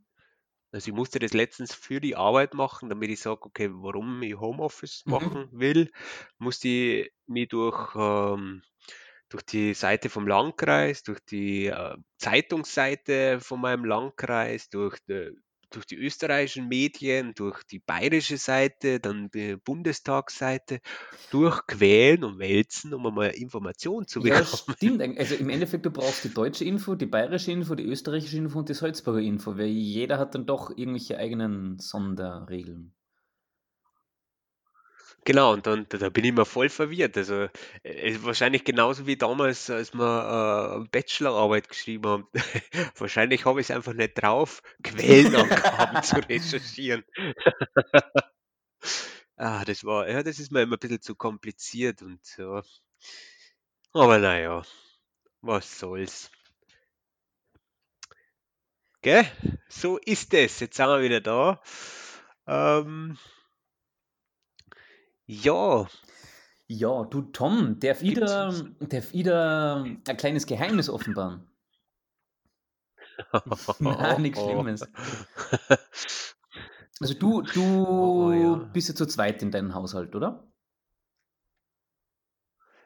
Also 0.73 0.89
ich 0.91 0.95
musste 0.97 1.19
das 1.19 1.33
letztens 1.33 1.75
für 1.75 2.01
die 2.01 2.17
Arbeit 2.17 2.55
machen, 2.55 2.89
damit 2.89 3.11
ich 3.11 3.21
sage, 3.21 3.43
okay, 3.43 3.69
warum 3.73 4.23
ich 4.23 4.39
Homeoffice 4.39 5.05
Mhm. 5.07 5.41
machen 5.47 5.49
will, 5.53 5.91
musste 6.39 6.69
ich 6.69 7.13
mich 7.27 7.49
durch, 7.49 7.95
ähm, 7.97 8.63
durch 9.29 9.45
die 9.45 9.75
Seite 9.75 10.11
vom 10.11 10.27
Landkreis, 10.29 11.03
durch 11.03 11.21
die 11.21 11.67
äh, 11.67 11.97
Zeitungsseite 12.19 13.41
von 13.41 13.61
meinem 13.61 13.85
Landkreis, 13.85 14.69
durch 14.71 14.99
die, 15.09 15.33
durch 15.71 15.87
die 15.87 15.97
österreichischen 15.97 16.69
Medien, 16.69 17.35
durch 17.35 17.63
die 17.65 17.79
bayerische 17.79 18.37
Seite, 18.39 19.01
dann 19.01 19.31
die 19.31 19.57
Bundestagsseite, 19.57 20.81
durchquälen 21.31 22.25
und 22.25 22.39
wälzen, 22.39 22.95
um 22.95 23.07
einmal 23.07 23.31
Informationen 23.31 24.07
zu 24.09 24.23
Ja, 24.23 24.45
bekommen. 24.45 24.45
stimmt. 24.45 25.01
eigentlich. 25.03 25.19
Also 25.19 25.35
im 25.35 25.49
Endeffekt, 25.49 25.85
du 25.87 25.91
brauchst 25.91 26.23
die 26.25 26.33
deutsche 26.35 26.65
Info, 26.65 26.95
die 26.95 27.07
bayerische 27.07 27.51
Info, 27.53 27.75
die 27.75 27.85
österreichische 27.85 28.37
Info 28.37 28.59
und 28.59 28.69
die 28.69 28.75
Salzburger 28.75 29.21
Info, 29.21 29.57
weil 29.57 29.67
jeder 29.69 30.19
hat 30.19 30.35
dann 30.35 30.47
doch 30.47 30.71
irgendwelche 30.77 31.17
eigenen 31.19 31.79
Sonderregeln. 31.79 32.95
Genau, 35.25 35.53
und 35.53 35.67
dann 35.67 35.87
da 35.89 36.09
bin 36.09 36.25
ich 36.25 36.33
mir 36.33 36.47
voll 36.47 36.69
verwirrt. 36.71 37.17
Also, 37.17 37.49
äh, 37.83 38.17
wahrscheinlich 38.23 38.65
genauso 38.65 39.07
wie 39.07 39.17
damals, 39.17 39.69
als 39.69 39.93
wir, 39.95 40.83
äh, 40.85 40.89
Bachelorarbeit 40.91 41.69
geschrieben 41.69 42.09
haben. 42.09 42.27
Wahrscheinlich 42.97 43.45
habe 43.45 43.61
ich 43.61 43.67
es 43.69 43.77
einfach 43.77 43.93
nicht 43.93 44.15
drauf, 44.21 44.63
Quellenangaben 44.83 46.03
zu 46.03 46.17
recherchieren. 46.29 47.05
Ah, 49.37 49.65
das 49.65 49.85
war 49.85 50.09
ja, 50.09 50.23
das 50.23 50.39
ist 50.39 50.53
mir 50.53 50.63
immer 50.63 50.77
ein 50.77 50.79
bisschen 50.81 51.01
zu 51.01 51.15
kompliziert 51.15 52.03
und 52.03 52.21
ja. 52.37 52.63
Aber 53.93 54.19
na 54.19 54.37
ja, 54.41 54.63
was 55.43 55.79
soll's. 55.79 56.31
Gell? 59.03 59.25
So 59.69 59.99
ist 59.99 60.33
es. 60.35 60.61
Jetzt 60.61 60.77
sind 60.77 60.87
wir 60.87 61.03
wieder 61.03 61.21
da. 61.21 61.61
Ähm 62.47 63.19
ja. 65.31 65.87
Ja, 66.69 67.05
du 67.05 67.23
Tom, 67.23 67.79
darf 67.81 68.03
ich 68.03 68.14
da, 68.14 68.53
darf 68.81 69.12
ich 69.12 69.25
da 69.25 69.83
ein 69.83 70.16
kleines 70.16 70.47
Geheimnis 70.47 70.88
offenbaren? 70.88 71.47
Nein, 73.81 74.23
nichts 74.23 74.40
Schlimmes. 74.40 74.88
Also 77.03 77.14
du, 77.14 77.40
du 77.43 77.62
Oh, 77.87 78.31
ja. 78.33 78.57
bist 78.57 78.88
ja 78.90 78.95
zu 78.95 79.07
zweit 79.07 79.43
in 79.43 79.51
deinem 79.51 79.75
Haushalt, 79.75 80.14
oder? 80.14 80.47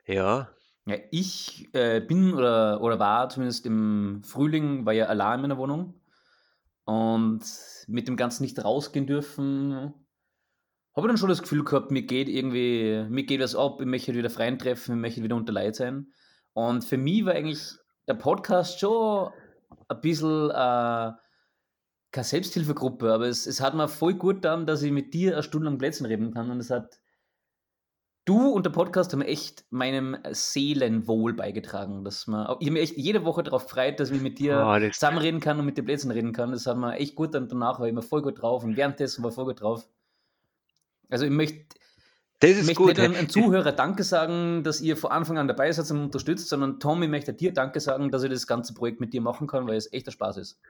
Ja. 0.07 0.49
Ja, 0.87 0.97
ich 1.11 1.69
äh, 1.75 2.01
bin 2.01 2.35
oder, 2.35 2.81
oder 2.83 2.99
war 2.99 3.29
zumindest 3.31 3.65
im 3.67 4.23
Frühling, 4.23 4.85
war 4.85 4.93
ja 4.93 5.07
allein 5.07 5.37
in 5.37 5.43
meiner 5.43 5.57
Wohnung 5.59 5.95
und 6.85 7.43
mit 7.89 8.07
dem 8.09 8.17
Ganzen 8.17 8.43
nicht 8.43 8.63
rausgehen 8.63 9.07
dürfen, 9.07 9.95
habe 10.97 11.07
ich 11.07 11.11
dann 11.11 11.19
schon 11.19 11.29
das 11.29 11.43
Gefühl 11.43 11.65
gehabt, 11.65 11.91
mir 11.91 12.03
geht 12.03 12.29
irgendwie, 12.29 13.05
mir 13.09 13.25
geht 13.25 13.41
was 13.41 13.57
ab, 13.57 13.81
ich 13.81 13.87
möchte 13.87 14.15
wieder 14.15 14.31
freien 14.31 14.59
treffen, 14.59 14.95
ich 14.95 15.01
möchte 15.01 15.23
wieder 15.23 15.37
unter 15.37 15.53
Leid 15.53 15.77
sein. 15.77 16.13
Und 16.53 16.85
für 16.85 16.99
mich 16.99 17.25
war 17.25 17.35
eigentlich 17.35 17.73
der 18.07 18.15
Podcast 18.15 18.79
schon 18.79 19.31
ein 19.89 20.01
bisschen 20.01 20.51
äh, 20.51 21.13
keine 22.13 22.25
Selbsthilfegruppe, 22.25 23.13
aber 23.13 23.27
es, 23.27 23.47
es 23.47 23.61
hat 23.61 23.75
mir 23.75 23.89
voll 23.89 24.15
gut 24.15 24.45
dann, 24.45 24.67
dass 24.67 24.83
ich 24.83 24.93
mit 24.93 25.15
dir 25.15 25.33
eine 25.33 25.43
Stunde 25.43 25.69
am 25.69 25.79
Plätzchen 25.79 26.07
reden 26.07 26.33
kann 26.33 26.51
und 26.51 26.61
es 26.61 26.71
hat 26.71 27.01
Du 28.27 28.49
und 28.49 28.65
der 28.65 28.71
Podcast 28.71 29.13
haben 29.13 29.21
echt 29.21 29.67
meinem 29.69 30.17
Seelenwohl 30.31 31.35
beigetragen. 31.35 32.05
Dass 32.05 32.27
man, 32.27 32.57
ich 32.59 32.69
habe 32.69 32.71
mich 32.71 32.83
echt 32.83 32.97
jede 32.97 33.27
Woche 33.27 33.43
darauf 33.43 33.67
gefreut, 33.67 34.01
dass 34.01 34.11
ich 34.11 34.23
mit 34.23 34.39
dir 34.39 34.57
Ah, 34.57 34.79
das 34.81 34.95
zusammenreden 34.95 35.41
kann 35.41 35.59
und 35.61 35.67
mit 35.67 35.77
den 35.77 35.85
Plätzen 35.85 36.11
reden 36.11 36.33
kann. 36.33 36.53
Das 36.53 36.67
hat 36.67 36.79
mir 36.79 36.95
echt 36.95 37.17
gut 37.17 37.35
und 37.35 37.53
danach 37.53 37.81
war 37.81 37.87
ich 37.87 37.93
immer 37.93 38.01
voll 38.01 38.23
gut 38.23 38.41
drauf 38.41 38.65
und 38.65 38.79
währenddessen 38.79 39.23
war 39.23 39.29
ich 39.29 39.35
voll 39.35 39.45
gut 39.45 39.61
drauf. 39.61 39.87
Also 41.11 41.25
ich 41.25 41.31
möchte, 41.31 41.65
ich 42.43 42.57
möchte 42.57 42.75
gut. 42.75 42.89
nicht 42.89 43.01
einem, 43.01 43.15
einem 43.15 43.29
Zuhörer 43.29 43.73
Danke 43.73 44.03
sagen, 44.03 44.65
dass 44.65 44.81
ihr 44.81 44.97
von 44.97 45.11
Anfang 45.11 45.39
an 45.39 45.49
dabei 45.49 45.71
seid 45.73 45.91
und 45.91 46.05
unterstützt, 46.05 46.49
sondern 46.49 46.81
Tom, 46.81 47.03
ich 47.03 47.09
möchte 47.09 47.33
dir 47.33 47.53
Danke 47.53 47.81
sagen, 47.81 48.11
dass 48.11 48.23
ich 48.23 48.31
das 48.31 48.47
ganze 48.47 48.75
Projekt 48.75 49.01
mit 49.01 49.13
dir 49.13 49.21
machen 49.21 49.47
kann, 49.47 49.67
weil 49.67 49.77
es 49.77 49.93
echt 49.93 50.09
ein 50.09 50.13
Spaß 50.13 50.39
ist. 50.39 50.61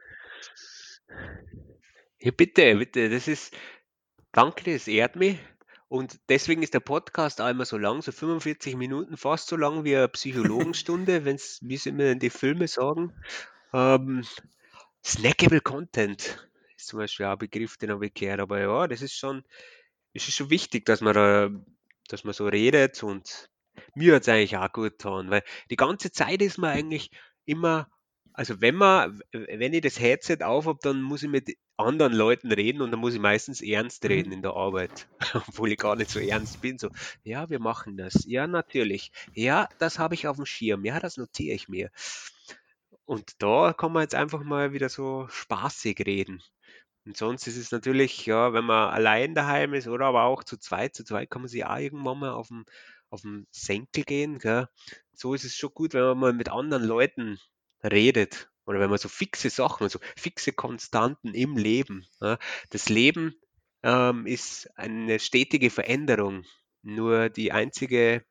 Ja, 2.19 2.31
bitte, 2.31 2.75
bitte. 2.75 3.09
Das 3.09 3.27
ist, 3.27 3.53
danke, 4.31 4.73
das 4.73 4.87
ehrt 4.87 5.15
mich. 5.15 5.37
Und 5.87 6.19
deswegen 6.29 6.63
ist 6.63 6.73
der 6.73 6.79
Podcast 6.79 7.39
auch 7.39 7.49
immer 7.49 7.65
so 7.65 7.77
lang, 7.77 8.01
so 8.01 8.11
45 8.11 8.75
Minuten, 8.75 9.17
fast 9.17 9.47
so 9.47 9.55
lang 9.55 9.83
wie 9.83 9.95
eine 9.95 10.07
Psychologenstunde, 10.07 11.25
wenn's, 11.25 11.59
wie 11.61 11.77
sie 11.77 11.91
mir 11.91 12.11
in 12.11 12.19
die 12.19 12.31
Filme 12.31 12.67
sagen. 12.67 13.13
Ähm, 13.73 14.25
snackable 15.05 15.61
Content 15.61 16.49
ist 16.75 16.87
zum 16.87 16.99
Beispiel 16.99 17.27
auch 17.27 17.33
ein 17.33 17.37
Begriff, 17.37 17.77
den 17.77 17.91
habe 17.91 18.07
ich 18.07 18.13
gehört. 18.13 18.39
Aber 18.39 18.59
ja, 18.59 18.87
das 18.87 19.01
ist 19.01 19.15
schon, 19.15 19.43
es 20.15 20.27
ist 20.29 20.35
schon 20.37 20.51
wichtig, 20.51 20.85
dass 20.87 21.01
man 21.01 21.15
da, 21.15 21.51
dass 22.09 22.25
man 22.25 22.33
so 22.33 22.47
redet 22.47 23.03
und 23.03 23.51
mir 23.95 24.15
hat 24.15 24.23
es 24.23 24.29
eigentlich 24.29 24.57
auch 24.57 24.71
gut 24.73 24.93
getan, 24.99 25.29
weil 25.31 25.43
die 25.71 25.77
ganze 25.77 26.11
Zeit 26.11 26.41
ist 26.41 26.57
man 26.59 26.71
eigentlich 26.71 27.11
immer, 27.45 27.89
also 28.33 28.61
wenn 28.61 28.75
man, 28.75 29.21
wenn 29.31 29.73
ich 29.73 29.81
das 29.81 29.99
Headset 29.99 30.39
auf 30.43 30.65
habe, 30.67 30.79
dann 30.81 31.01
muss 31.01 31.23
ich 31.23 31.29
mit 31.29 31.57
anderen 31.77 32.13
Leuten 32.13 32.51
reden 32.51 32.81
und 32.81 32.91
dann 32.91 33.01
muss 33.01 33.13
ich 33.15 33.19
meistens 33.21 33.61
ernst 33.61 34.07
Mhm. 34.07 34.09
reden 34.09 34.31
in 34.33 34.41
der 34.41 34.53
Arbeit, 34.53 35.09
obwohl 35.33 35.71
ich 35.71 35.77
gar 35.77 35.95
nicht 35.97 36.11
so 36.11 36.19
ernst 36.19 36.61
bin. 36.61 36.77
So, 36.79 36.89
ja, 37.23 37.49
wir 37.49 37.59
machen 37.59 37.97
das. 37.97 38.25
Ja, 38.27 38.47
natürlich. 38.47 39.11
Ja, 39.33 39.69
das 39.79 39.99
habe 39.99 40.15
ich 40.15 40.27
auf 40.27 40.37
dem 40.37 40.45
Schirm. 40.45 40.85
Ja, 40.85 40.99
das 40.99 41.17
notiere 41.17 41.55
ich 41.55 41.69
mir. 41.69 41.91
Und 43.05 43.41
da 43.41 43.73
kann 43.73 43.91
man 43.93 44.03
jetzt 44.03 44.13
einfach 44.15 44.43
mal 44.43 44.71
wieder 44.73 44.89
so 44.89 45.27
spaßig 45.29 46.01
reden. 46.05 46.43
Und 47.05 47.15
sonst 47.17 47.47
ist 47.47 47.57
es 47.57 47.71
natürlich, 47.71 48.25
ja, 48.25 48.53
wenn 48.53 48.65
man 48.65 48.89
allein 48.89 49.35
daheim 49.35 49.73
ist 49.73 49.87
oder 49.87 50.07
aber 50.07 50.23
auch 50.23 50.43
zu 50.43 50.57
zweit, 50.57 50.95
zu 50.95 51.03
zweit 51.03 51.29
kann 51.29 51.43
man 51.43 51.49
sich 51.49 51.65
auch 51.65 51.77
irgendwann 51.77 52.19
mal 52.19 52.31
auf 52.31 52.47
den, 52.47 52.65
auf 53.09 53.21
den 53.21 53.47
Senkel 53.51 54.03
gehen, 54.03 54.39
gell? 54.39 54.67
So 55.13 55.33
ist 55.33 55.45
es 55.45 55.55
schon 55.55 55.73
gut, 55.73 55.93
wenn 55.93 56.03
man 56.03 56.17
mal 56.17 56.33
mit 56.33 56.49
anderen 56.49 56.83
Leuten 56.83 57.39
redet 57.83 58.49
oder 58.65 58.79
wenn 58.79 58.89
man 58.89 58.97
so 58.97 59.09
fixe 59.09 59.49
Sachen, 59.49 59.89
so 59.89 59.99
fixe 60.17 60.51
Konstanten 60.51 61.33
im 61.33 61.57
Leben. 61.57 62.05
Ja? 62.19 62.39
Das 62.71 62.89
Leben 62.89 63.35
ähm, 63.83 64.25
ist 64.25 64.67
eine 64.77 65.19
stetige 65.19 65.69
Veränderung. 65.69 66.43
Nur 66.81 67.29
die 67.29 67.51
einzige 67.51 68.25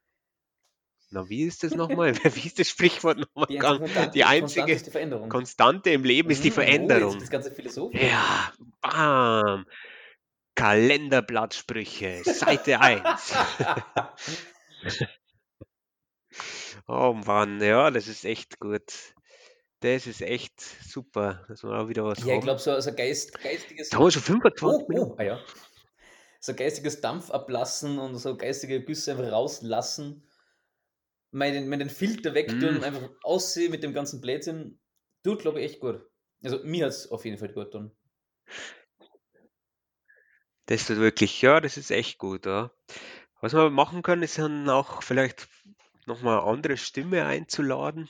Na, 1.14 1.28
wie 1.28 1.44
ist 1.44 1.62
das 1.62 1.74
nochmal? 1.74 2.12
Wie 2.34 2.46
ist 2.46 2.58
das 2.58 2.68
Sprichwort 2.68 3.18
nochmal 3.18 3.46
Die 3.48 3.60
einzige 3.60 4.10
Die 4.12 4.24
Konstante, 4.24 4.26
einzige 4.26 4.76
die 4.76 4.90
Veränderung. 4.90 5.28
Konstante 5.28 5.90
im 5.90 6.04
Leben 6.04 6.30
ist 6.30 6.42
die 6.42 6.50
Mm, 6.50 6.52
Oh, 6.52 6.54
Veränderung. 6.54 7.18
das 7.20 7.30
ganze 7.30 7.52
Philosophisch. 7.52 8.00
Ja, 8.02 8.52
bam. 8.80 9.64
Kalenderblattsprüche, 10.56 12.22
Seite 12.24 12.80
1. 12.80 13.32
Oh 16.86 17.12
Mann, 17.14 17.60
ja, 17.62 17.90
das 17.90 18.08
ist 18.08 18.24
echt 18.24 18.58
gut. 18.60 18.92
Das 19.80 20.06
ist 20.06 20.22
echt 20.22 20.60
super, 20.60 21.44
dass 21.48 21.62
wir 21.62 21.70
auch 21.78 21.88
wieder 21.88 22.04
was 22.04 22.18
Ja, 22.20 22.26
ich 22.26 22.32
haben. 22.32 22.40
glaube, 22.42 22.60
so, 22.60 22.78
so 22.80 22.92
Geist, 22.92 23.40
geistiges. 23.42 23.88
Da 23.90 23.98
haben 23.98 24.04
wir 24.06 24.10
schon 24.10 24.22
25 24.22 24.62
Oh, 24.66 24.86
oh, 24.94 25.14
ah 25.18 25.22
ja. 25.22 25.40
So 26.40 26.54
geistiges 26.54 27.00
Dampf 27.00 27.30
ablassen 27.30 27.98
und 27.98 28.16
so 28.16 28.36
geistige 28.36 28.82
Güsse 28.84 29.12
einfach 29.12 29.30
rauslassen. 29.32 30.26
Meinen, 31.34 31.68
meinen 31.68 31.90
Filter 31.90 32.32
wegtun, 32.32 32.78
Mm. 32.78 32.84
einfach 32.84 33.10
aussehen 33.24 33.72
mit 33.72 33.82
dem 33.82 33.92
ganzen 33.92 34.20
Blödsinn. 34.20 34.78
Tut, 35.24 35.40
glaube 35.40 35.58
ich, 35.60 35.66
echt 35.72 35.80
gut. 35.80 36.00
Also 36.44 36.60
mir 36.62 36.84
hat 36.84 36.92
es 36.92 37.10
auf 37.10 37.24
jeden 37.24 37.38
Fall 37.38 37.48
gut 37.48 37.72
getan. 37.72 37.90
Das 40.66 40.86
tut 40.86 40.98
wirklich, 40.98 41.42
ja, 41.42 41.60
das 41.60 41.76
ist 41.76 41.90
echt 41.90 42.18
gut, 42.18 42.46
ja. 42.46 42.70
Was 43.40 43.52
wir 43.52 43.68
machen 43.70 44.02
können, 44.02 44.22
ist 44.22 44.38
dann 44.38 44.68
auch 44.70 45.02
vielleicht 45.02 45.48
nochmal 46.06 46.38
eine 46.40 46.48
andere 46.48 46.76
Stimme 46.76 47.26
einzuladen. 47.26 48.08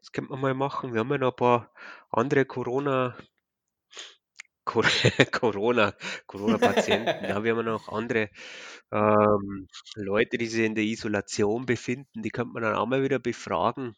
Das 0.00 0.12
könnte 0.12 0.30
man 0.30 0.40
mal 0.40 0.54
machen. 0.54 0.92
Wir 0.92 1.00
haben 1.00 1.10
ja 1.10 1.18
noch 1.18 1.32
ein 1.32 1.36
paar 1.36 1.72
andere 2.10 2.44
Corona, 2.44 3.16
Cor 3.18 3.26
Corona, 5.32 5.94
Corona-Patienten. 6.26 7.26
Da 7.26 7.34
haben 7.34 7.44
wir 7.44 7.54
noch 7.62 7.88
andere 7.88 8.30
ähm, 8.92 9.68
Leute, 9.96 10.38
die 10.38 10.46
sich 10.46 10.64
in 10.64 10.74
der 10.74 10.84
Isolation 10.84 11.66
befinden. 11.66 12.22
Die 12.22 12.30
könnte 12.30 12.52
man 12.54 12.62
dann 12.62 12.74
auch 12.76 12.86
mal 12.86 13.02
wieder 13.02 13.18
befragen, 13.18 13.96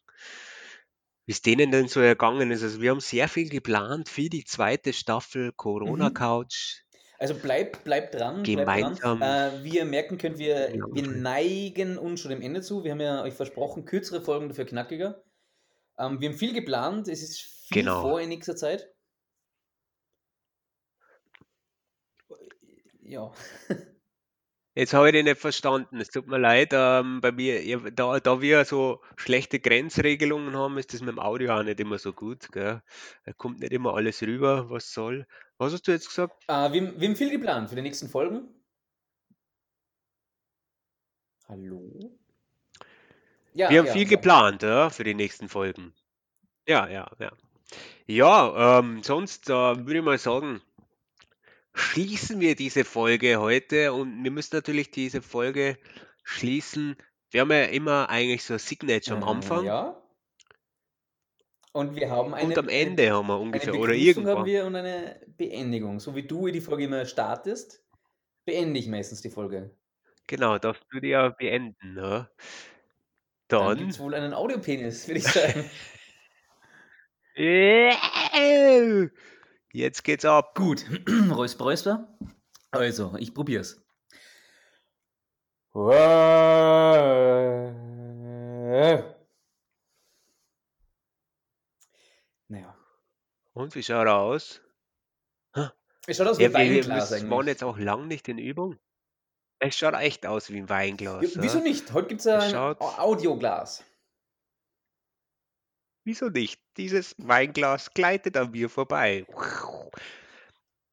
wie 1.25 1.31
es 1.33 1.41
denen 1.41 1.71
denn 1.71 1.87
so 1.87 1.99
ergangen 1.99 2.51
ist. 2.51 2.63
Also 2.63 2.81
wir 2.81 2.91
haben 2.91 2.99
sehr 2.99 3.27
viel 3.27 3.49
geplant 3.49 4.09
für 4.09 4.29
die 4.29 4.43
zweite 4.45 4.93
Staffel 4.93 5.51
Corona 5.53 6.09
Mhm. 6.09 6.13
Couch. 6.13 6.81
Also 7.19 7.35
bleibt 7.35 7.83
bleib 7.83 8.11
dran, 8.11 8.51
bleibt 8.51 8.57
Gemeinsam. 8.59 9.19
dran. 9.19 9.21
Äh, 9.21 9.63
wie 9.63 9.77
ihr 9.77 9.85
merken 9.85 10.17
könnt, 10.17 10.37
wir, 10.37 10.75
Ja, 10.75 10.85
wir 10.91 11.07
neigen 11.07 11.97
uns 11.97 12.19
schon 12.21 12.31
dem 12.31 12.41
Ende 12.41 12.61
zu. 12.61 12.83
Wir 12.83 12.91
haben 12.91 12.99
ja 13.01 13.23
euch 13.23 13.33
versprochen, 13.33 13.85
kürzere 13.85 14.21
Folgen 14.21 14.49
dafür 14.49 14.65
knackiger. 14.65 15.23
Ähm, 15.99 16.21
wir 16.21 16.29
haben 16.29 16.37
viel 16.37 16.53
geplant, 16.53 17.07
es 17.07 17.23
ist 17.23 17.41
viel 17.41 17.83
Genau. 17.83 18.01
vor 18.01 18.21
in 18.21 18.29
nächster 18.29 18.55
Zeit. 18.55 18.92
Ja. 23.13 23.31
Jetzt 24.75 24.95
habe 24.95 25.09
ich 25.09 25.13
den 25.13 25.25
nicht 25.25 25.39
verstanden. 25.39 25.99
Es 26.01 26.09
tut 26.09 26.25
mir 26.25 26.39
leid. 26.39 26.69
Ähm, 26.73 27.21
bei 27.21 27.31
mir, 27.31 27.91
da, 27.91 28.19
da 28.19 28.41
wir 28.41 28.65
so 28.65 29.01
schlechte 29.17 29.59
Grenzregelungen 29.59 30.55
haben, 30.57 30.79
ist 30.79 30.93
das 30.95 31.01
mit 31.01 31.09
dem 31.09 31.19
Audio 31.19 31.53
auch 31.53 31.61
nicht 31.61 31.79
immer 31.79 31.99
so 31.99 32.11
gut. 32.11 32.51
Gell? 32.51 32.81
Da 33.25 33.33
kommt 33.33 33.59
nicht 33.59 33.71
immer 33.71 33.93
alles 33.93 34.23
rüber, 34.23 34.71
was 34.71 34.91
soll. 34.91 35.27
Was 35.59 35.73
hast 35.73 35.87
du 35.87 35.91
jetzt 35.91 36.07
gesagt? 36.07 36.43
Äh, 36.47 36.71
wir, 36.73 36.81
haben- 36.87 36.99
wir 36.99 37.07
haben 37.07 37.15
viel 37.15 37.29
geplant 37.29 37.69
für 37.69 37.75
die 37.75 37.83
nächsten 37.83 38.09
Folgen. 38.09 38.47
Hallo? 41.47 42.17
Ja, 43.53 43.69
Wir 43.69 43.79
haben 43.79 43.85
ja, 43.85 43.93
viel 43.93 44.03
ja. 44.03 44.09
geplant, 44.09 44.63
ja, 44.63 44.89
für 44.89 45.03
die 45.03 45.13
nächsten 45.13 45.49
Folgen. 45.49 45.93
Ja, 46.67 46.87
ja, 46.89 47.11
ja. 47.19 47.31
Ja, 48.07 48.79
ähm, 48.79 49.03
sonst 49.03 49.49
äh, 49.49 49.53
würde 49.53 49.97
ich 49.99 50.03
mal 50.03 50.17
sagen, 50.17 50.61
schließen 51.75 52.39
wir 52.39 52.55
diese 52.55 52.83
Folge 52.85 53.39
heute 53.39 53.93
und 53.93 54.23
wir 54.23 54.31
müssen 54.31 54.55
natürlich 54.55 54.91
diese 54.91 55.21
Folge 55.21 55.77
schließen. 56.23 56.95
Wir 57.31 57.41
haben 57.41 57.51
ja 57.51 57.65
immer 57.65 58.09
eigentlich 58.09 58.43
so 58.43 58.53
ein 58.53 58.59
Signature 58.59 59.17
am 59.17 59.23
Äh, 59.23 59.25
Anfang 59.25 59.63
Ja. 59.63 60.01
Und 61.71 61.95
wir 61.95 62.09
haben 62.09 62.33
eine, 62.33 62.47
und 62.47 62.57
am 62.57 62.69
Ende 62.69 63.11
haben 63.11 63.27
wir 63.27 63.39
ungefähr 63.39 63.75
oder 63.77 63.93
Begrüßung 63.93 64.27
haben 64.27 64.43
irgendwann. 64.43 64.45
wir 64.45 64.65
und 64.65 64.75
eine 64.75 65.21
Beendigung. 65.27 65.99
So 65.99 66.15
wie 66.15 66.27
du 66.27 66.47
die 66.49 66.61
Folge 66.61 66.85
immer 66.85 67.05
startest, 67.05 67.83
beende 68.45 68.79
ich 68.79 68.87
meistens 68.87 69.21
die 69.21 69.29
Folge. 69.31 69.75
Genau, 70.27 70.57
darfst 70.59 70.83
du 70.91 70.99
die 70.99 71.09
ja 71.09 71.29
beenden, 71.29 71.93
ne? 71.93 72.29
Dann 73.47 73.77
gibt 73.77 73.91
es 73.91 73.97
Dann. 73.97 73.99
wohl 73.99 74.13
einen 74.15 74.33
Audiopenis, 74.33 75.07
würde 75.07 75.19
ich 75.19 75.27
sagen. 75.27 75.69
Jetzt 79.75 80.03
geht's 80.03 80.23
ab. 80.23 80.53
Gut, 80.55 80.85
Räusper, 81.31 81.63
Räusper. 81.65 82.07
Also, 82.71 83.15
ich 83.17 83.33
probier's. 83.33 83.83
Naja. 92.47 92.75
Und 93.53 93.75
wie 93.75 93.83
schaut 93.83 94.07
er 94.07 94.15
aus? 94.17 94.61
Es 96.05 96.17
schaut 96.17 96.27
aus 96.27 96.37
wie 96.37 96.43
Ja, 96.43 96.49
ein 96.49 96.53
wir, 96.53 96.69
wir 96.75 96.83
Weinglas 96.89 97.11
müssen- 97.11 97.29
waren 97.29 97.47
jetzt 97.47 97.63
auch 97.63 97.77
lang 97.77 98.07
nicht 98.07 98.27
in 98.27 98.37
Übung. 98.37 98.77
Es 99.59 99.77
schaut 99.77 99.93
echt 99.93 100.25
aus 100.25 100.49
wie 100.49 100.57
ein 100.57 100.65
Ja, 100.65 100.69
Weinglas. 100.69 101.21
wieso 101.35 101.59
Ja? 101.59 101.63
nicht? 101.63 101.93
Heute 101.93 102.09
gibt 102.09 102.19
es 102.19 102.25
Es 102.25 102.43
ein 102.43 102.51
schaut- 102.51 102.81
Au- 102.81 102.97
Audioglas. 102.99 103.83
Wieso 106.03 106.29
nicht? 106.29 106.61
Dieses 106.77 107.15
Weinglas 107.17 107.93
gleitet 107.93 108.35
an 108.35 108.51
mir 108.51 108.69
vorbei. 108.69 109.25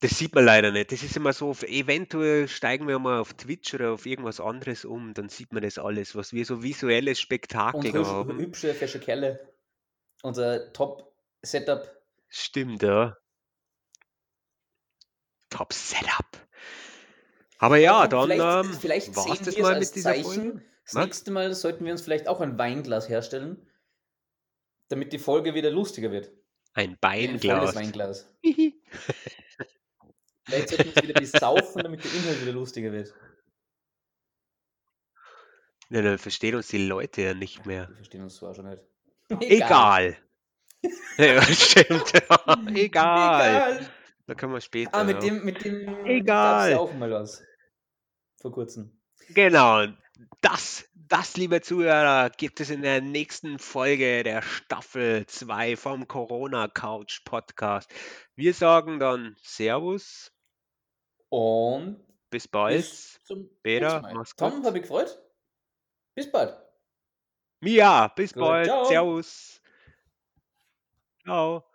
Das 0.01 0.13
sieht 0.13 0.35
man 0.35 0.45
leider 0.45 0.71
nicht. 0.71 0.93
Das 0.93 1.03
ist 1.03 1.17
immer 1.17 1.33
so, 1.33 1.53
eventuell 1.63 2.49
steigen 2.49 2.89
wir 2.89 2.99
mal 2.99 3.21
auf 3.21 3.35
Twitch 3.35 3.75
oder 3.75 3.93
auf 3.93 4.07
irgendwas 4.07 4.41
anderes 4.41 4.85
um, 4.85 5.13
dann 5.13 5.29
sieht 5.29 5.53
man 5.53 5.63
das 5.63 5.79
alles, 5.79 6.15
was 6.15 6.33
wir 6.33 6.45
so 6.47 6.63
visuelles 6.63 7.21
Spektakel 7.21 7.91
Und 7.91 7.93
hübsch, 7.93 8.09
haben. 8.09 8.39
hübsche, 8.39 8.75
fesche 8.75 9.01
Kerle. 9.01 9.53
Unser 10.23 10.73
Top-Setup. 10.73 11.91
Stimmt, 12.29 12.83
ja. 12.83 13.17
Top 15.51 15.73
Setup. 15.73 16.27
Aber 17.59 17.77
ja, 17.77 18.07
dann 18.07 18.31
vielleicht, 18.31 18.67
ähm, 18.67 18.79
vielleicht 18.81 19.17
war's 19.17 19.43
das 19.43 19.59
mal 19.59 19.79
mit 19.79 19.95
dieser 19.95 20.15
Zeichen. 20.15 20.25
Folge. 20.25 20.63
Das 20.85 20.95
nächste 20.95 21.31
Mal 21.31 21.53
sollten 21.55 21.85
wir 21.85 21.93
uns 21.93 22.01
vielleicht 22.03 22.27
auch 22.27 22.41
ein 22.41 22.59
Weinglas 22.59 23.09
herstellen, 23.09 23.70
damit 24.91 25.13
die 25.13 25.19
Folge 25.19 25.55
wieder 25.55 25.71
lustiger 25.71 26.13
wird. 26.13 26.31
Ein 26.75 26.91
Ein 26.91 26.99
Beinglas. 27.01 27.75
Weinglas. 27.75 28.37
Hihi. 28.43 28.81
Vielleicht 30.45 30.69
sollten 30.69 30.95
wir 30.95 31.03
wieder 31.03 31.21
besaufen, 31.21 31.83
damit 31.83 32.05
der 32.05 32.13
Inhalt 32.13 32.43
wieder 32.43 32.53
lustiger 32.53 32.93
wird. 32.93 33.15
Ja, 35.91 36.03
dann 36.03 36.19
verstehen 36.19 36.55
uns 36.55 36.69
die 36.69 36.87
Leute 36.87 37.23
ja 37.23 37.35
nicht 37.35 37.67
mehr. 37.67 37.87
Die 37.87 37.95
verstehen 37.95 38.23
uns 38.23 38.37
zwar 38.37 38.55
schon 38.55 38.69
nicht. 38.69 38.83
Egal. 39.41 40.17
ja, 41.19 41.43
stimmt. 41.43 42.15
Egal. 42.75 42.77
Egal. 42.77 43.91
Da 44.27 44.35
können 44.35 44.53
wir 44.53 44.61
später. 44.61 44.95
Ah, 44.95 45.05
mit 45.05 45.23
dem, 45.23 45.45
mit 45.45 45.65
dem 45.65 45.87
gab's 45.87 46.09
Egal. 46.09 46.71
ja 46.71 46.79
auch 46.79 46.95
mal 46.95 47.11
was. 47.11 47.43
Vor 48.41 48.53
kurzem. 48.53 49.01
Genau. 49.29 49.87
Das, 50.41 50.89
das, 51.11 51.37
liebe 51.37 51.61
Zuhörer, 51.61 52.31
gibt 52.31 52.61
es 52.61 52.71
in 52.71 52.83
der 52.83 53.01
nächsten 53.01 53.59
Folge 53.59 54.23
der 54.23 54.43
Staffel 54.43 55.27
2 55.27 55.77
vom 55.77 56.07
Corona 56.07 56.69
Couch 56.69 57.25
Podcast. 57.25 57.93
Wir 58.37 58.55
sagen 58.55 58.99
dann 59.01 59.37
Servus, 59.43 60.33
Und 61.29 62.07
bis 62.31 62.47
bald. 62.49 62.77
bis 62.77 63.19
zum 63.25 63.51
Peter, 63.63 64.03
mach's 64.15 64.37
Tom, 64.37 64.57
gut. 64.57 64.65
habe 64.67 64.79
ich 64.79 64.83
gefreut. 64.83 65.19
Bis 66.15 66.31
bald. 66.31 66.57
Mia, 67.61 68.09
bis 68.09 68.33
Gut, 68.33 68.43
bald. 68.43 68.67
ciao. 68.67 68.85
Servus. 68.85 69.61
Ciao. 71.25 71.70